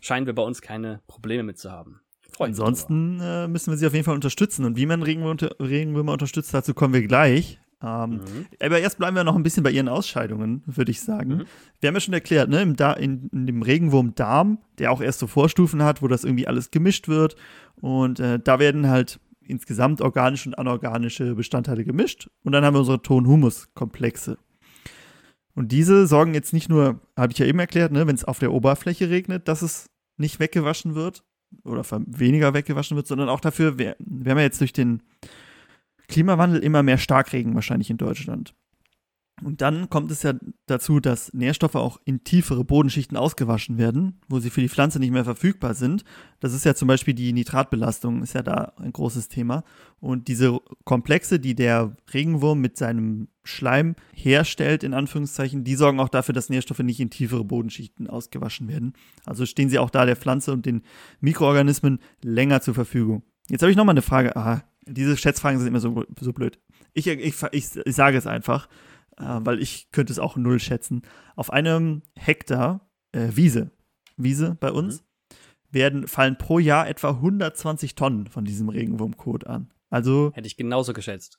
[0.00, 2.00] Scheinen wir bei uns keine Probleme mit zu haben.
[2.36, 4.66] Freut Ansonsten äh, müssen wir sie auf jeden Fall unterstützen.
[4.66, 7.58] Und wie man Regenwürmer, Regenwürmer unterstützt, dazu kommen wir gleich.
[7.82, 8.46] Ähm, mhm.
[8.60, 11.30] Aber erst bleiben wir noch ein bisschen bei ihren Ausscheidungen, würde ich sagen.
[11.30, 11.44] Mhm.
[11.80, 15.20] Wir haben ja schon erklärt, ne, im da in, in, dem Regenwurmdarm, der auch erst
[15.20, 17.36] so Vorstufen hat, wo das irgendwie alles gemischt wird.
[17.80, 22.28] Und äh, da werden halt insgesamt organische und anorganische Bestandteile gemischt.
[22.44, 24.36] Und dann haben wir unsere Ton-Humus-Komplexe.
[25.54, 28.40] Und diese sorgen jetzt nicht nur, habe ich ja eben erklärt, ne, wenn es auf
[28.40, 31.24] der Oberfläche regnet, dass es nicht weggewaschen wird
[31.64, 35.02] oder weniger weggewaschen wird, sondern auch dafür, wir, wir haben ja jetzt durch den
[36.08, 38.54] Klimawandel immer mehr Starkregen wahrscheinlich in Deutschland.
[39.42, 40.32] Und dann kommt es ja
[40.64, 45.10] dazu, dass Nährstoffe auch in tiefere Bodenschichten ausgewaschen werden, wo sie für die Pflanze nicht
[45.10, 46.04] mehr verfügbar sind.
[46.40, 49.62] Das ist ja zum Beispiel die Nitratbelastung, ist ja da ein großes Thema.
[50.00, 56.08] Und diese Komplexe, die der Regenwurm mit seinem Schleim herstellt, in Anführungszeichen, die sorgen auch
[56.08, 58.94] dafür, dass Nährstoffe nicht in tiefere Bodenschichten ausgewaschen werden.
[59.26, 60.82] Also stehen sie auch da der Pflanze und den
[61.20, 63.22] Mikroorganismen länger zur Verfügung.
[63.50, 64.34] Jetzt habe ich nochmal eine Frage.
[64.34, 66.58] Aha, diese Schätzfragen sind immer so, so blöd.
[66.94, 68.68] Ich, ich, ich, ich sage es einfach
[69.18, 71.02] äh, weil ich könnte es auch null schätzen.
[71.34, 73.70] Auf einem Hektar äh, Wiese,
[74.16, 75.36] Wiese bei uns, mhm.
[75.70, 79.72] werden, fallen pro Jahr etwa 120 Tonnen von diesem Regenwurmkot an.
[79.90, 80.32] Also.
[80.34, 81.38] Hätte ich genauso geschätzt.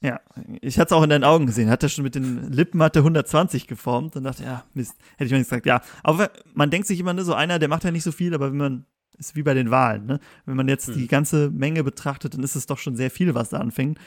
[0.00, 0.20] Ja,
[0.60, 1.70] ich hatte es auch in deinen Augen gesehen.
[1.70, 5.32] Hat er schon mit den Lippen hatte 120 geformt und dachte, ja, Mist, hätte ich
[5.32, 5.80] mal gesagt, ja.
[6.02, 8.50] Aber man denkt sich immer, ne, so einer, der macht ja nicht so viel, aber
[8.50, 8.86] wenn man
[9.18, 10.06] ist wie bei den Wahlen.
[10.06, 10.20] Ne?
[10.46, 10.94] Wenn man jetzt hm.
[10.94, 13.98] die ganze Menge betrachtet, dann ist es doch schon sehr viel, was da anfängt,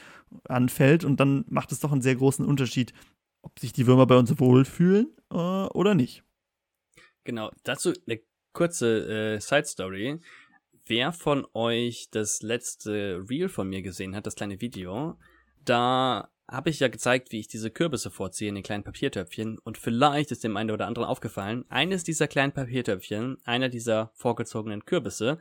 [0.47, 1.03] anfällt.
[1.03, 2.93] Und dann macht es doch einen sehr großen Unterschied,
[3.41, 6.23] ob sich die Würmer bei uns wohlfühlen äh, oder nicht.
[7.23, 8.21] Genau, dazu eine
[8.53, 10.19] kurze äh, Side Story.
[10.85, 15.17] Wer von euch das letzte Reel von mir gesehen hat, das kleine Video,
[15.65, 19.77] da habe ich ja gezeigt, wie ich diese Kürbisse vorziehe in den kleinen Papiertöpfchen und
[19.77, 25.39] vielleicht ist dem einen oder anderen aufgefallen, eines dieser kleinen Papiertöpfchen, einer dieser vorgezogenen Kürbisse,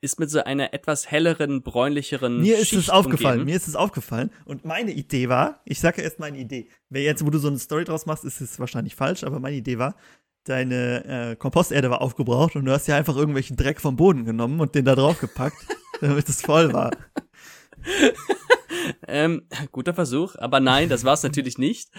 [0.00, 3.50] ist mit so einer etwas helleren, bräunlicheren Mir ist Schicht es aufgefallen, umgeben.
[3.50, 7.24] mir ist es aufgefallen und meine Idee war, ich sage erst meine Idee, wer jetzt,
[7.24, 9.96] wo du so eine Story draus machst, ist es wahrscheinlich falsch, aber meine Idee war,
[10.44, 14.60] deine äh, Komposterde war aufgebraucht und du hast ja einfach irgendwelchen Dreck vom Boden genommen
[14.60, 15.66] und den da drauf gepackt,
[16.00, 16.90] damit es voll war.
[19.08, 21.90] ähm, guter Versuch, aber nein, das war es natürlich nicht.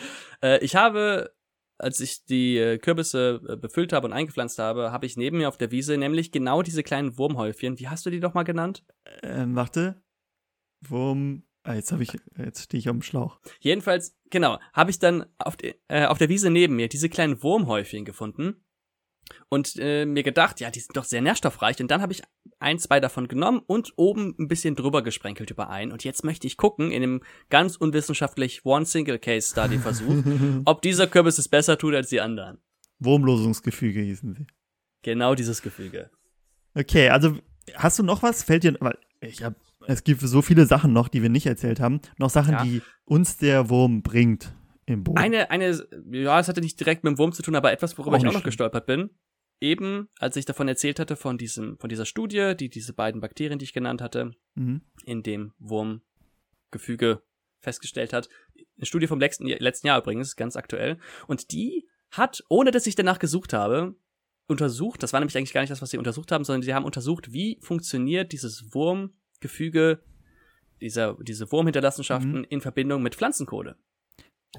[0.42, 1.34] Äh, ich habe,
[1.78, 5.50] als ich die äh, Kürbisse äh, befüllt habe und eingepflanzt habe, habe ich neben mir
[5.50, 7.80] auf der Wiese nämlich genau diese kleinen Wurmhäufchen.
[7.80, 8.84] Wie hast du die doch mal genannt?
[9.24, 10.02] Ähm, warte.
[10.82, 11.44] Wurm.
[11.64, 13.40] Ah, jetzt habe ich, jetzt stehe ich am Schlauch.
[13.60, 17.42] Jedenfalls, genau, habe ich dann auf, die, äh, auf der Wiese neben mir diese kleinen
[17.42, 18.64] Wurmhäufchen gefunden
[19.50, 21.80] und äh, mir gedacht, ja, die sind doch sehr nährstoffreich.
[21.80, 22.22] Und dann habe ich
[22.60, 25.92] ein, zwei davon genommen und oben ein bisschen drüber gesprenkelt über einen.
[25.92, 30.24] Und jetzt möchte ich gucken, in dem ganz unwissenschaftlich One-Single-Case-Study-Versuch,
[30.66, 32.58] ob dieser Kürbis es besser tut als die anderen.
[33.00, 34.48] Wurmlosungsgefüge hießen sie.
[35.02, 36.10] Genau dieses Gefüge.
[36.74, 37.38] Okay, also
[37.76, 38.44] hast du noch was?
[38.44, 39.56] Fällt dir, weil ich habe,
[39.88, 42.02] es gibt so viele Sachen noch, die wir nicht erzählt haben.
[42.18, 42.64] Noch Sachen, Ja.
[42.64, 44.54] die uns der Wurm bringt
[44.86, 45.18] im Boden.
[45.18, 48.16] Eine, eine, ja, es hatte nicht direkt mit dem Wurm zu tun, aber etwas, worüber
[48.16, 48.44] Auch ich auch noch schlimm.
[48.46, 49.10] gestolpert bin.
[49.62, 53.58] Eben, als ich davon erzählt hatte, von diesem, von dieser Studie, die diese beiden Bakterien,
[53.60, 54.82] die ich genannt hatte, Mhm.
[55.06, 57.22] in dem Wurmgefüge
[57.62, 58.30] festgestellt hat.
[58.78, 61.00] Eine Studie vom letzten, letzten Jahr übrigens, ganz aktuell.
[61.28, 63.96] Und die hat, ohne dass ich danach gesucht habe,
[64.48, 66.86] untersucht, das war nämlich eigentlich gar nicht das, was sie untersucht haben, sondern sie haben
[66.86, 70.04] untersucht, wie funktioniert dieses Wurmgefüge,
[70.82, 73.78] dieser, diese Wurmhinterlassenschaften in Verbindung mit Pflanzenkohle.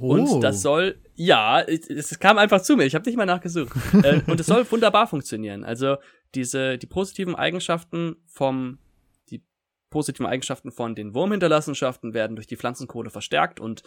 [0.00, 0.14] Oh.
[0.14, 3.74] Und das soll, ja, es, kam einfach zu mir, ich habe nicht mal nachgesucht.
[4.02, 5.64] äh, und es soll wunderbar funktionieren.
[5.64, 5.96] Also
[6.34, 8.78] diese, die positiven Eigenschaften vom,
[9.30, 9.42] die
[9.90, 13.82] positiven Eigenschaften von den Wurmhinterlassenschaften werden durch die Pflanzenkohle verstärkt und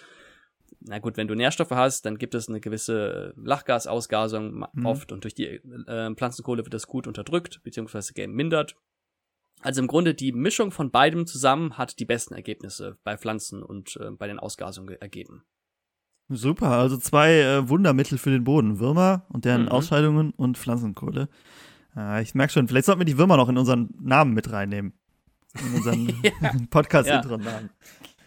[0.82, 4.86] na gut, wenn du Nährstoffe hast, dann gibt es eine gewisse Lachgasausgasung Mhm.
[4.86, 8.76] oft und durch die äh, Pflanzenkohle wird das gut unterdrückt, beziehungsweise gemindert.
[9.62, 13.98] Also im Grunde die Mischung von beidem zusammen hat die besten Ergebnisse bei Pflanzen und
[13.98, 15.44] äh, bei den Ausgasungen ge- ergeben.
[16.30, 18.80] Super, also zwei äh, Wundermittel für den Boden.
[18.80, 19.68] Würmer und deren Mhm.
[19.70, 21.28] Ausscheidungen und Pflanzenkohle.
[21.96, 24.94] Äh, ich merke schon, vielleicht sollten wir die Würmer noch in unseren Namen mit reinnehmen.
[25.60, 26.08] In unseren
[26.42, 26.52] Ja.
[26.70, 27.72] Podcast-Intro-Namen.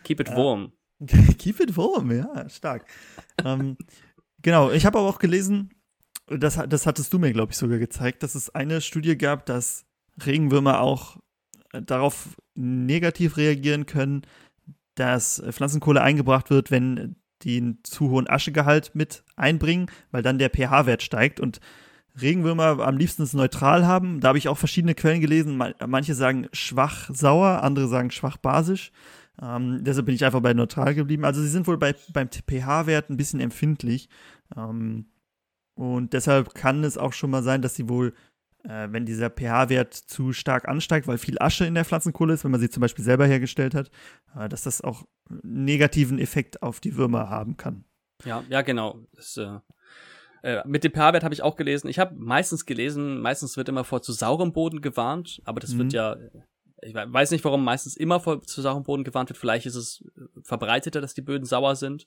[0.02, 0.36] Keep it Ja.
[0.36, 0.72] warm.
[1.38, 2.84] Keep it warm, ja, stark.
[3.44, 3.76] ähm,
[4.42, 5.70] genau, ich habe aber auch gelesen,
[6.28, 9.84] das, das hattest du mir, glaube ich, sogar gezeigt, dass es eine Studie gab, dass
[10.24, 11.18] Regenwürmer auch
[11.72, 14.22] äh, darauf negativ reagieren können,
[14.94, 20.38] dass äh, Pflanzenkohle eingebracht wird, wenn die einen zu hohen Aschegehalt mit einbringen, weil dann
[20.38, 21.60] der pH-Wert steigt und
[22.20, 24.20] Regenwürmer am liebsten es neutral haben.
[24.20, 25.56] Da habe ich auch verschiedene Quellen gelesen.
[25.56, 28.92] Ma- Manche sagen schwach sauer, andere sagen schwach basisch.
[29.40, 31.24] Ähm, deshalb bin ich einfach bei neutral geblieben.
[31.24, 34.10] Also sie sind wohl bei, beim pH-Wert ein bisschen empfindlich.
[34.54, 35.06] Ähm,
[35.74, 38.12] und deshalb kann es auch schon mal sein, dass sie wohl,
[38.64, 42.50] äh, wenn dieser pH-Wert zu stark ansteigt, weil viel Asche in der Pflanzenkohle ist, wenn
[42.50, 43.90] man sie zum Beispiel selber hergestellt hat,
[44.38, 47.84] äh, dass das auch einen negativen Effekt auf die Würmer haben kann.
[48.24, 49.00] Ja, ja, genau.
[49.14, 49.58] Das, äh,
[50.42, 51.88] äh, mit dem pH-Wert habe ich auch gelesen.
[51.88, 55.78] Ich habe meistens gelesen, meistens wird immer vor zu saurem Boden gewarnt, aber das Mhm.
[55.78, 56.16] wird ja,
[56.82, 59.38] ich we- weiß nicht, warum meistens immer vor zu saurem Boden gewarnt wird.
[59.38, 60.04] Vielleicht ist es
[60.42, 62.06] verbreiteter, dass die Böden sauer sind.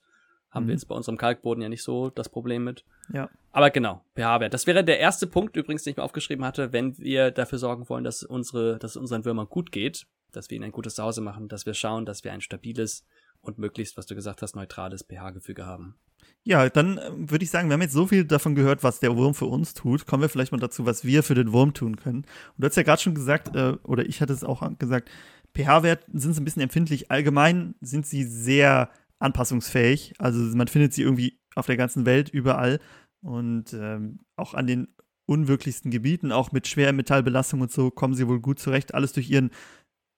[0.56, 0.68] Haben Mhm.
[0.70, 2.84] wir jetzt bei unserem Kalkboden ja nicht so das Problem mit.
[3.14, 3.30] Ja.
[3.52, 4.54] Aber genau, pH-Wert.
[4.54, 7.88] Das wäre der erste Punkt übrigens, den ich mir aufgeschrieben hatte, wenn wir dafür sorgen
[7.90, 11.22] wollen, dass unsere, dass es unseren Würmern gut geht, dass wir ihnen ein gutes Zuhause
[11.22, 13.06] machen, dass wir schauen, dass wir ein stabiles
[13.42, 15.96] und möglichst, was du gesagt hast, neutrales pH-Gefüge haben.
[16.44, 19.16] Ja, dann äh, würde ich sagen, wir haben jetzt so viel davon gehört, was der
[19.16, 20.06] Wurm für uns tut.
[20.08, 22.20] Kommen wir vielleicht mal dazu, was wir für den Wurm tun können.
[22.20, 22.26] Und
[22.58, 25.10] du hast ja gerade schon gesagt, äh, oder ich hatte es auch gesagt,
[25.56, 27.12] pH-Wert sind sie ein bisschen empfindlich.
[27.12, 28.90] Allgemein sind sie sehr
[29.20, 30.14] anpassungsfähig.
[30.20, 32.80] Also man findet sie irgendwie auf der ganzen Welt überall
[33.22, 34.88] und ähm, auch an den
[35.26, 38.94] unwirklichsten Gebieten, auch mit Schwermetallbelastung und so, kommen sie wohl gut zurecht.
[38.94, 39.50] Alles durch ihren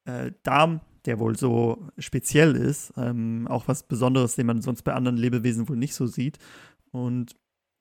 [0.05, 2.93] äh, Darm, der wohl so speziell ist.
[2.97, 6.39] Ähm, auch was Besonderes, den man sonst bei anderen Lebewesen wohl nicht so sieht.
[6.91, 7.35] Und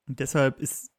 [0.06, 0.92] deshalb ist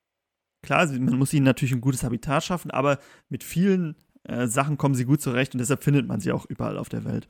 [0.62, 3.00] klar, man muss ihnen natürlich ein gutes Habitat schaffen, aber
[3.30, 6.78] mit vielen äh, Sachen kommen sie gut zurecht und deshalb findet man sie auch überall
[6.78, 7.28] auf der Welt.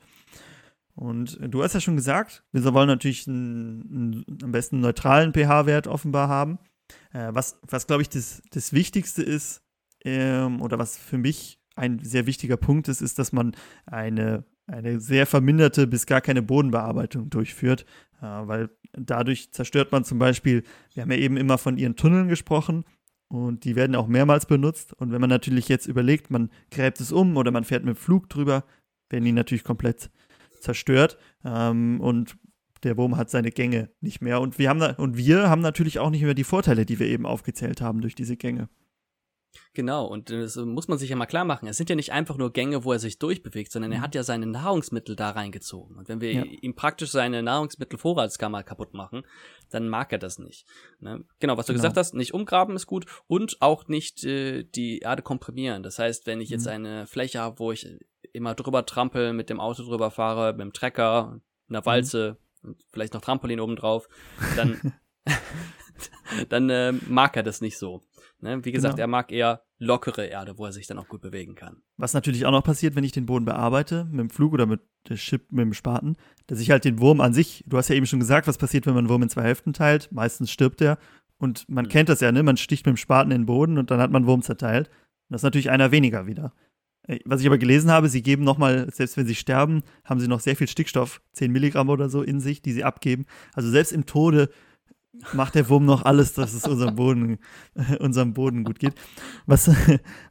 [0.98, 4.82] Und äh, du hast ja schon gesagt, wir wollen natürlich einen, einen, am besten einen
[4.82, 6.58] neutralen pH-Wert offenbar haben.
[7.12, 9.62] Äh, was, was glaube ich, das, das Wichtigste ist,
[10.04, 13.54] ähm, oder was für mich ein sehr wichtiger Punkt ist, ist, dass man
[13.86, 17.86] eine, eine sehr verminderte bis gar keine Bodenbearbeitung durchführt,
[18.20, 22.26] äh, weil dadurch zerstört man zum Beispiel, wir haben ja eben immer von ihren Tunneln
[22.26, 22.84] gesprochen
[23.28, 24.94] und die werden auch mehrmals benutzt.
[24.94, 28.00] Und wenn man natürlich jetzt überlegt, man gräbt es um oder man fährt mit dem
[28.00, 28.64] Flug drüber,
[29.10, 30.10] werden die natürlich komplett
[30.60, 32.36] zerstört ähm, und
[32.84, 34.40] der Wurm hat seine Gänge nicht mehr.
[34.40, 37.26] Und wir haben und wir haben natürlich auch nicht mehr die Vorteile, die wir eben
[37.26, 38.68] aufgezählt haben durch diese Gänge.
[39.74, 41.68] Genau, und das muss man sich ja mal klar machen.
[41.68, 44.02] Es sind ja nicht einfach nur Gänge, wo er sich durchbewegt, sondern er Mhm.
[44.02, 45.96] hat ja seine Nahrungsmittel da reingezogen.
[45.96, 46.42] Und wenn wir Ja.
[46.44, 49.22] ihm praktisch seine Nahrungsmittelvorratskammer kaputt machen,
[49.70, 50.66] dann mag er das nicht.
[51.00, 51.24] Ne?
[51.40, 51.82] Genau, was du Genau.
[51.82, 55.82] gesagt hast, nicht umgraben ist gut und auch nicht äh, die Erde komprimieren.
[55.82, 56.72] Das heißt, wenn ich jetzt Mhm.
[56.72, 57.86] eine Fläche habe, wo ich
[58.32, 63.14] immer drüber trampel, mit dem Auto drüber fahre, mit dem Trecker, einer Walze und vielleicht
[63.14, 64.08] noch Trampolin obendrauf,
[64.56, 64.94] dann,
[66.48, 68.02] dann äh, mag er das nicht so.
[68.40, 68.64] Ne?
[68.64, 69.04] Wie gesagt, Genau.
[69.04, 71.82] er mag eher lockere Erde, wo er sich dann auch gut bewegen kann.
[71.96, 74.80] Was natürlich auch noch passiert, wenn ich den Boden bearbeite, mit dem Flug oder mit
[75.08, 76.16] der Chip, mit dem Spaten,
[76.46, 78.86] dass ich halt den Wurm an sich, du hast ja eben schon gesagt, was passiert,
[78.86, 80.10] wenn man einen Wurm in zwei Hälften teilt.
[80.12, 80.98] Meistens stirbt er.
[81.38, 81.88] Und man Mhm.
[81.90, 82.42] kennt das ja, ne?
[82.42, 84.88] Man sticht mit dem Spaten in den Boden und dann hat man einen Wurm zerteilt.
[84.88, 84.94] Und
[85.34, 86.52] das ist natürlich einer weniger wieder.
[87.24, 90.40] Was ich aber gelesen habe, sie geben nochmal, selbst wenn sie sterben, haben sie noch
[90.40, 93.24] sehr viel Stickstoff, 10 Milligramm oder so in sich, die sie abgeben.
[93.54, 94.50] Also selbst im Tode
[95.32, 97.38] macht der Wurm noch alles, dass es unserem Boden,
[97.98, 98.94] unserem Boden gut geht.
[99.46, 99.70] Was,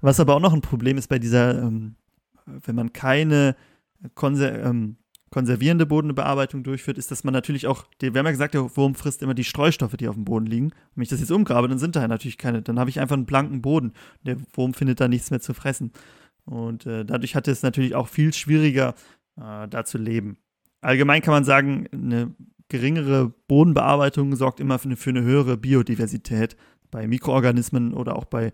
[0.02, 1.96] was aber auch noch ein Problem ist bei dieser, ähm,
[2.46, 3.56] wenn man keine
[4.14, 4.98] Konser ähm,
[5.30, 9.22] konservierende Bodenbearbeitung durchführt, ist, dass man natürlich auch, wir haben ja gesagt, der Wurm frisst
[9.22, 10.72] immer die Streustoffe, die auf dem Boden liegen.
[10.96, 13.26] Wenn ich das jetzt umgrabe, dann sind da natürlich keine, dann habe ich einfach einen
[13.26, 13.94] blanken Boden.
[14.24, 15.92] Der Wurm findet da nichts mehr zu fressen.
[16.48, 18.96] Und äh, dadurch hat es natürlich auch viel schwieriger,
[19.38, 20.38] äh, da zu leben.
[20.82, 22.36] Allgemein kann man sagen, eine
[22.70, 26.56] geringere Bodenbearbeitung sorgt immer für eine, für eine höhere Biodiversität
[26.90, 28.54] bei Mikroorganismen oder auch bei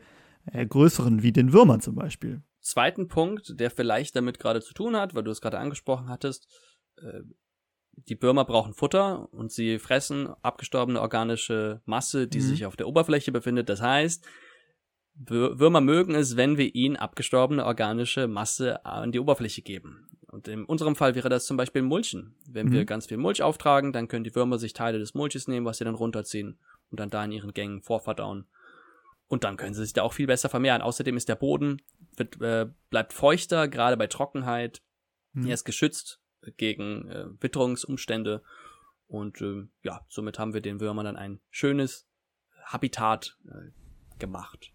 [0.52, 4.96] äh, größeren, wie den Würmern zum Beispiel zweiten Punkt, der vielleicht damit gerade zu tun
[4.96, 6.48] hat, weil du es gerade angesprochen hattest,
[6.98, 7.22] äh,
[7.96, 12.44] die Würmer brauchen Futter und sie fressen abgestorbene organische Masse, die mhm.
[12.44, 13.70] sich auf der Oberfläche befindet.
[13.70, 14.26] Das heißt,
[15.16, 20.08] Würmer mögen es, wenn wir ihnen abgestorbene organische Masse an die Oberfläche geben.
[20.28, 22.36] Und in unserem Fall wäre das zum Beispiel Mulchen.
[22.48, 22.72] Wenn mhm.
[22.72, 25.78] wir ganz viel Mulch auftragen, dann können die Würmer sich Teile des Mulches nehmen, was
[25.78, 26.58] sie dann runterziehen
[26.90, 28.48] und dann da in ihren Gängen vorverdauen.
[29.28, 30.82] Und dann können sie sich da auch viel besser vermehren.
[30.82, 31.82] Außerdem ist der Boden,
[32.18, 34.82] wird, äh, bleibt feuchter, gerade bei Trockenheit.
[35.34, 35.48] Mhm.
[35.48, 36.20] Er ist geschützt
[36.58, 38.42] gegen äh, Witterungsumstände.
[39.08, 42.08] Und äh, ja, somit haben wir den Würmern dann ein schönes
[42.66, 43.70] Habitat äh,
[44.18, 44.73] gemacht.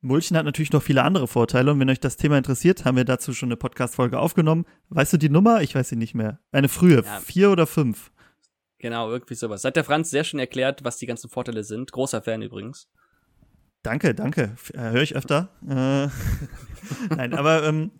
[0.00, 3.04] Mulchen hat natürlich noch viele andere Vorteile und wenn euch das Thema interessiert, haben wir
[3.04, 4.64] dazu schon eine Podcast-Folge aufgenommen.
[4.90, 5.60] Weißt du die Nummer?
[5.62, 6.38] Ich weiß sie nicht mehr.
[6.52, 7.20] Eine frühe, ja.
[7.20, 8.12] vier oder fünf.
[8.78, 9.64] Genau, irgendwie sowas.
[9.64, 11.90] Hat der Franz sehr schön erklärt, was die ganzen Vorteile sind.
[11.90, 12.88] Großer Fan übrigens.
[13.82, 14.56] Danke, danke.
[14.72, 15.48] Äh, Höre ich öfter.
[15.62, 16.08] Äh,
[17.14, 17.90] Nein, aber ähm,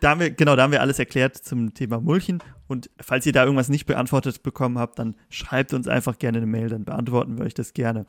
[0.00, 2.40] da haben wir, genau, da haben wir alles erklärt zum Thema Mulchen.
[2.68, 6.46] Und falls ihr da irgendwas nicht beantwortet bekommen habt, dann schreibt uns einfach gerne eine
[6.46, 8.06] Mail, dann beantworten wir euch das gerne.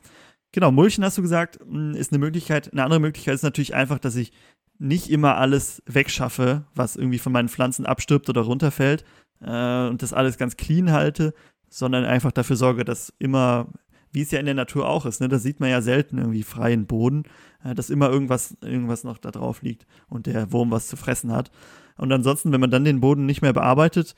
[0.52, 2.72] Genau, Mulchen hast du gesagt, hm, ist eine Möglichkeit.
[2.72, 4.32] Eine andere Möglichkeit ist natürlich einfach, dass ich
[4.78, 9.04] nicht immer alles wegschaffe, was irgendwie von meinen Pflanzen abstirbt oder runterfällt
[9.40, 11.34] äh, und das alles ganz clean halte,
[11.68, 13.68] sondern einfach dafür sorge, dass immer
[14.12, 15.20] wie es ja in der Natur auch ist.
[15.20, 15.28] Ne?
[15.28, 17.24] Da sieht man ja selten irgendwie freien Boden,
[17.64, 21.32] äh, dass immer irgendwas, irgendwas noch da drauf liegt und der Wurm was zu fressen
[21.32, 21.50] hat.
[21.96, 24.14] Und ansonsten, wenn man dann den Boden nicht mehr bearbeitet,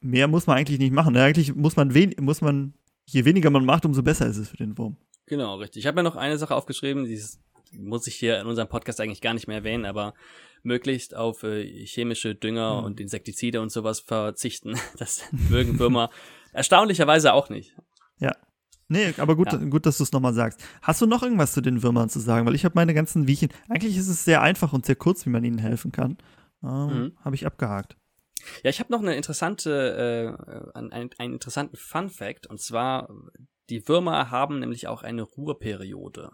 [0.00, 1.14] mehr muss man eigentlich nicht machen.
[1.14, 1.22] Ne?
[1.22, 2.74] Eigentlich muss man, muss man,
[3.06, 4.96] je weniger man macht, umso besser ist es für den Wurm.
[5.30, 5.82] Genau, richtig.
[5.82, 7.22] Ich habe mir noch eine Sache aufgeschrieben, die
[7.78, 10.12] muss ich hier in unserem Podcast eigentlich gar nicht mehr erwähnen, aber
[10.64, 12.84] möglichst auf äh, chemische Dünger mhm.
[12.86, 14.74] und Insektizide und sowas verzichten.
[14.98, 16.10] Das mögen Würmer
[16.52, 17.76] erstaunlicherweise auch nicht.
[18.18, 18.34] Ja,
[18.88, 19.58] Nee, aber gut, ja.
[19.58, 20.60] gut dass du es nochmal sagst.
[20.82, 22.44] Hast du noch irgendwas zu den Würmern zu sagen?
[22.44, 23.50] Weil ich habe meine ganzen Wiechen.
[23.68, 26.18] Eigentlich ist es sehr einfach und sehr kurz, wie man ihnen helfen kann.
[26.64, 27.12] Ähm, mhm.
[27.24, 27.96] Habe ich abgehakt.
[28.64, 30.36] Ja, ich habe noch eine interessante,
[30.74, 32.48] äh, einen, einen interessanten Fun Fact.
[32.48, 33.08] Und zwar,
[33.70, 36.32] die Würmer haben nämlich auch eine Ruheperiode.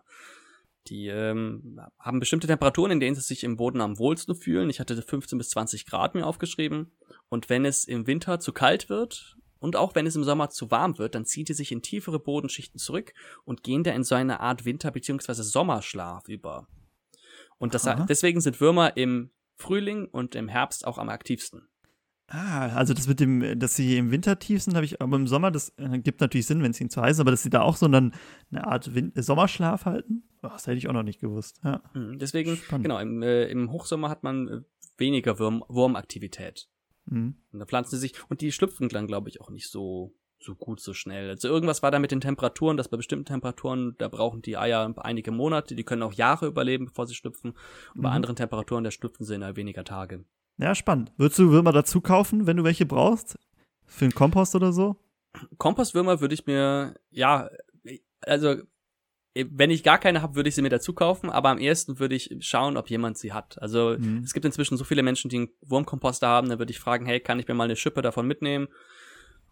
[0.89, 4.71] Die ähm, haben bestimmte Temperaturen, in denen sie sich im Boden am wohlsten fühlen.
[4.71, 6.93] Ich hatte 15 bis 20 Grad mir aufgeschrieben.
[7.29, 10.71] Und wenn es im Winter zu kalt wird, und auch wenn es im Sommer zu
[10.71, 13.13] warm wird, dann ziehen die sich in tiefere Bodenschichten zurück
[13.45, 15.43] und gehen da in so eine Art Winter- bzw.
[15.43, 16.69] Sommerschlaf über.
[17.59, 21.69] Und das, deswegen sind Würmer im Frühling und im Herbst auch am aktivsten.
[22.29, 25.29] Ah, also das mit dem, dass sie im Winter tief sind, habe ich, aber im
[25.29, 27.51] Sommer, das äh, gibt natürlich Sinn, wenn es ihnen zu heiß ist, aber dass sie
[27.51, 28.15] da auch so dann
[28.51, 31.61] eine Art Win Sommerschlaf halten, oh, das hätte ich auch noch nicht gewusst.
[31.63, 31.83] Ja.
[31.95, 32.85] Mhm, deswegen, Spannend.
[32.85, 34.61] genau, im, äh, im Hochsommer hat man äh,
[34.99, 36.69] weniger Wurm Wurmaktivität.
[37.05, 37.37] Mhm.
[37.53, 40.57] Und da pflanzen sie sich, und die schlüpfen dann, glaube ich, auch nicht so, so
[40.57, 41.31] gut, so schnell.
[41.31, 44.93] Also irgendwas war da mit den Temperaturen, dass bei bestimmten Temperaturen, da brauchen die Eier
[44.97, 47.53] einige Monate, die können auch Jahre überleben, bevor sie schlüpfen.
[47.53, 48.03] Und mhm.
[48.03, 50.25] bei anderen Temperaturen, da schlüpfen sie in weniger Tage.
[50.59, 51.13] Ja, spannend.
[51.17, 53.39] Würdest du Würmer dazu kaufen, wenn du welche brauchst?
[53.87, 54.97] Für einen Kompost oder so?
[55.59, 57.51] Kompostwürmer würde ich mir, ja,
[58.23, 58.57] also
[59.35, 62.15] wenn ich gar keine habe, würde ich sie mir dazu kaufen, aber am ersten würde
[62.15, 63.61] ich schauen, ob jemand sie hat.
[63.61, 64.23] Also mhm.
[64.25, 67.21] es gibt inzwischen so viele Menschen, die einen Wurmkomposter haben, dann würde ich fragen, hey,
[67.21, 68.69] kann ich mir mal eine Schippe davon mitnehmen?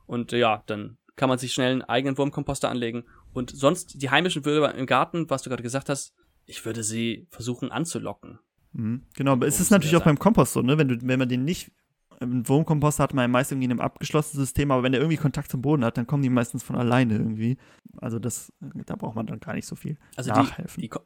[0.06, 3.04] Und äh, ja, dann kann man sich schnell einen eigenen Wurmkomposter anlegen.
[3.32, 6.14] Und sonst die heimischen Würmer im Garten, was du gerade gesagt hast,
[6.46, 8.38] ich würde sie versuchen anzulocken.
[8.74, 9.02] Mhm.
[9.16, 10.76] Genau, aber ist es natürlich auch beim Kompost so, ne?
[10.76, 11.72] Wenn du, wenn man den nicht
[12.20, 15.16] ein Wurmkomposter hat man ja meist irgendwie in einem abgeschlossenen System, aber wenn der irgendwie
[15.16, 17.56] Kontakt zum Boden hat, dann kommen die meistens von alleine irgendwie.
[18.00, 18.52] Also das,
[18.86, 20.80] da braucht man dann gar nicht so viel also nachhelfen.
[20.80, 20.98] Die, die,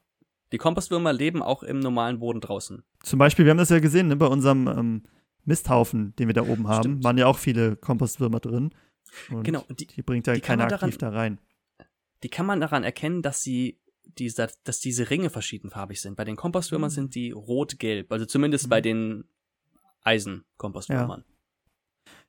[0.53, 2.83] die Kompostwürmer leben auch im normalen Boden draußen.
[3.03, 5.03] Zum Beispiel, wir haben das ja gesehen, ne, bei unserem ähm,
[5.45, 7.05] Misthaufen, den wir da oben haben, Stimmt.
[7.05, 8.71] waren ja auch viele Kompostwürmer drin.
[9.43, 9.65] Genau.
[9.71, 11.41] Die, die bringt ja keiner aktiv daran, da rein.
[12.23, 13.81] Die kann man daran erkennen, dass sie
[14.17, 16.17] diese, dass diese Ringe verschiedenfarbig sind.
[16.17, 16.95] Bei den Kompostwürmern mhm.
[16.95, 18.11] sind die rot-gelb.
[18.13, 18.71] Also zumindest mhm.
[18.71, 19.25] bei den
[20.03, 21.25] Eisenkompostwürmern.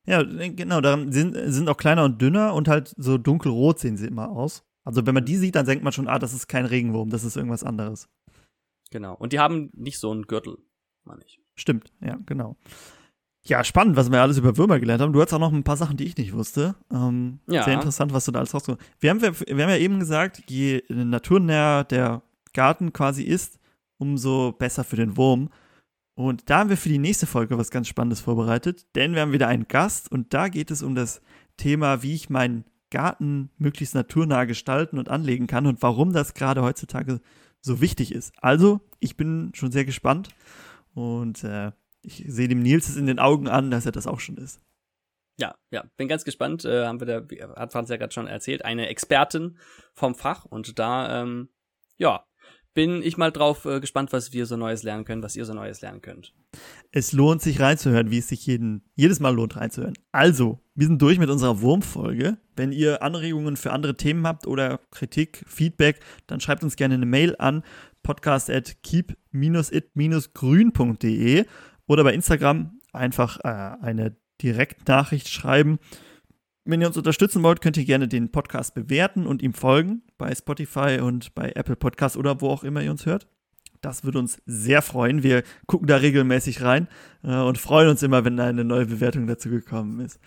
[0.06, 0.22] Ja.
[0.22, 4.08] ja, genau, daran sind, sind auch kleiner und dünner und halt so dunkelrot sehen sie
[4.08, 4.64] immer aus.
[4.84, 7.24] Also wenn man die sieht, dann denkt man schon, ah, das ist kein Regenwurm, das
[7.24, 8.10] ist irgendwas anderes.
[8.92, 9.16] Genau.
[9.16, 10.58] Und die haben nicht so einen Gürtel,
[11.04, 11.40] meine ich.
[11.56, 12.58] Stimmt, ja, genau.
[13.50, 15.12] Ja, spannend, was wir alles über Würmer gelernt haben.
[15.12, 16.76] Du hast auch noch ein paar Sachen, die ich nicht wusste.
[16.94, 17.64] Ähm, ja.
[17.64, 19.02] Sehr interessant, was du da alles rausgekommen hast.
[19.02, 22.22] Wir haben, wir, wir haben ja eben gesagt, je naturnäher der
[22.54, 23.60] Garten quasi ist,
[23.98, 25.50] umso besser für den Wurm.
[26.14, 29.32] Und da haben wir für die nächste Folge was ganz Spannendes vorbereitet, denn wir haben
[29.32, 31.22] wieder einen Gast und da geht es um das
[31.58, 36.62] Thema, wie ich meinen Garten möglichst naturnah gestalten und anlegen kann und warum das gerade
[36.62, 37.20] heutzutage
[37.62, 38.34] so wichtig ist.
[38.42, 40.30] Also, ich bin schon sehr gespannt
[40.94, 41.72] und äh,
[42.02, 44.60] ich sehe dem Nils es in den Augen an, dass er das auch schon ist.
[45.38, 46.66] Ja, ja, bin ganz gespannt.
[46.66, 49.58] Äh, haben wir da, hat Franz ja gerade schon erzählt, eine Expertin
[49.94, 51.50] vom Fach und da, ähm,
[51.98, 52.26] ja,
[52.74, 55.54] bin ich mal drauf äh, gespannt, was wir so Neues lernen können, was ihr so
[55.54, 56.34] Neues lernen könnt.
[56.92, 59.96] Es lohnt sich reinzuhören, wie es sich jeden, jedes Mal lohnt reinzuhören.
[60.12, 62.38] Also, wir sind durch mit unserer Wurmfolge.
[62.56, 67.06] Wenn ihr Anregungen für andere Themen habt oder Kritik, Feedback, dann schreibt uns gerne eine
[67.06, 67.64] Mail an
[68.04, 71.46] podcast at keep-it-grün.de
[71.90, 75.80] oder bei Instagram einfach äh, eine Direktnachricht schreiben.
[76.64, 80.34] Wenn ihr uns unterstützen wollt, könnt ihr gerne den Podcast bewerten und ihm folgen bei
[80.34, 83.28] Spotify und bei Apple Podcasts oder wo auch immer ihr uns hört.
[83.82, 85.24] Das würde uns sehr freuen.
[85.24, 86.88] Wir gucken da regelmäßig rein
[87.24, 90.20] äh, und freuen uns immer, wenn da eine neue Bewertung dazu gekommen ist.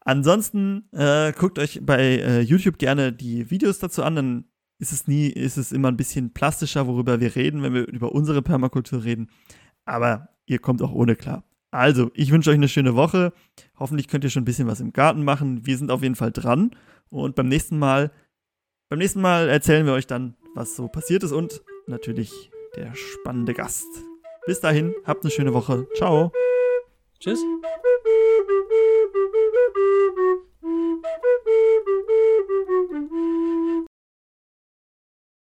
[0.00, 4.44] Ansonsten äh, guckt euch bei äh, YouTube gerne die Videos dazu an, dann
[4.78, 8.12] ist es nie, ist es immer ein bisschen plastischer, worüber wir reden, wenn wir über
[8.12, 9.28] unsere Permakultur reden.
[9.84, 11.44] Aber ihr kommt auch ohne klar.
[11.70, 13.32] Also, ich wünsche euch eine schöne Woche.
[13.78, 15.66] Hoffentlich könnt ihr schon ein bisschen was im Garten machen.
[15.66, 16.70] Wir sind auf jeden Fall dran.
[17.10, 18.10] Und beim nächsten Mal,
[18.88, 23.52] beim nächsten Mal erzählen wir euch dann, was so passiert ist und natürlich der spannende
[23.52, 23.86] Gast.
[24.46, 25.86] Bis dahin, habt eine schöne Woche.
[25.96, 26.32] Ciao.
[27.20, 27.44] Tschüss.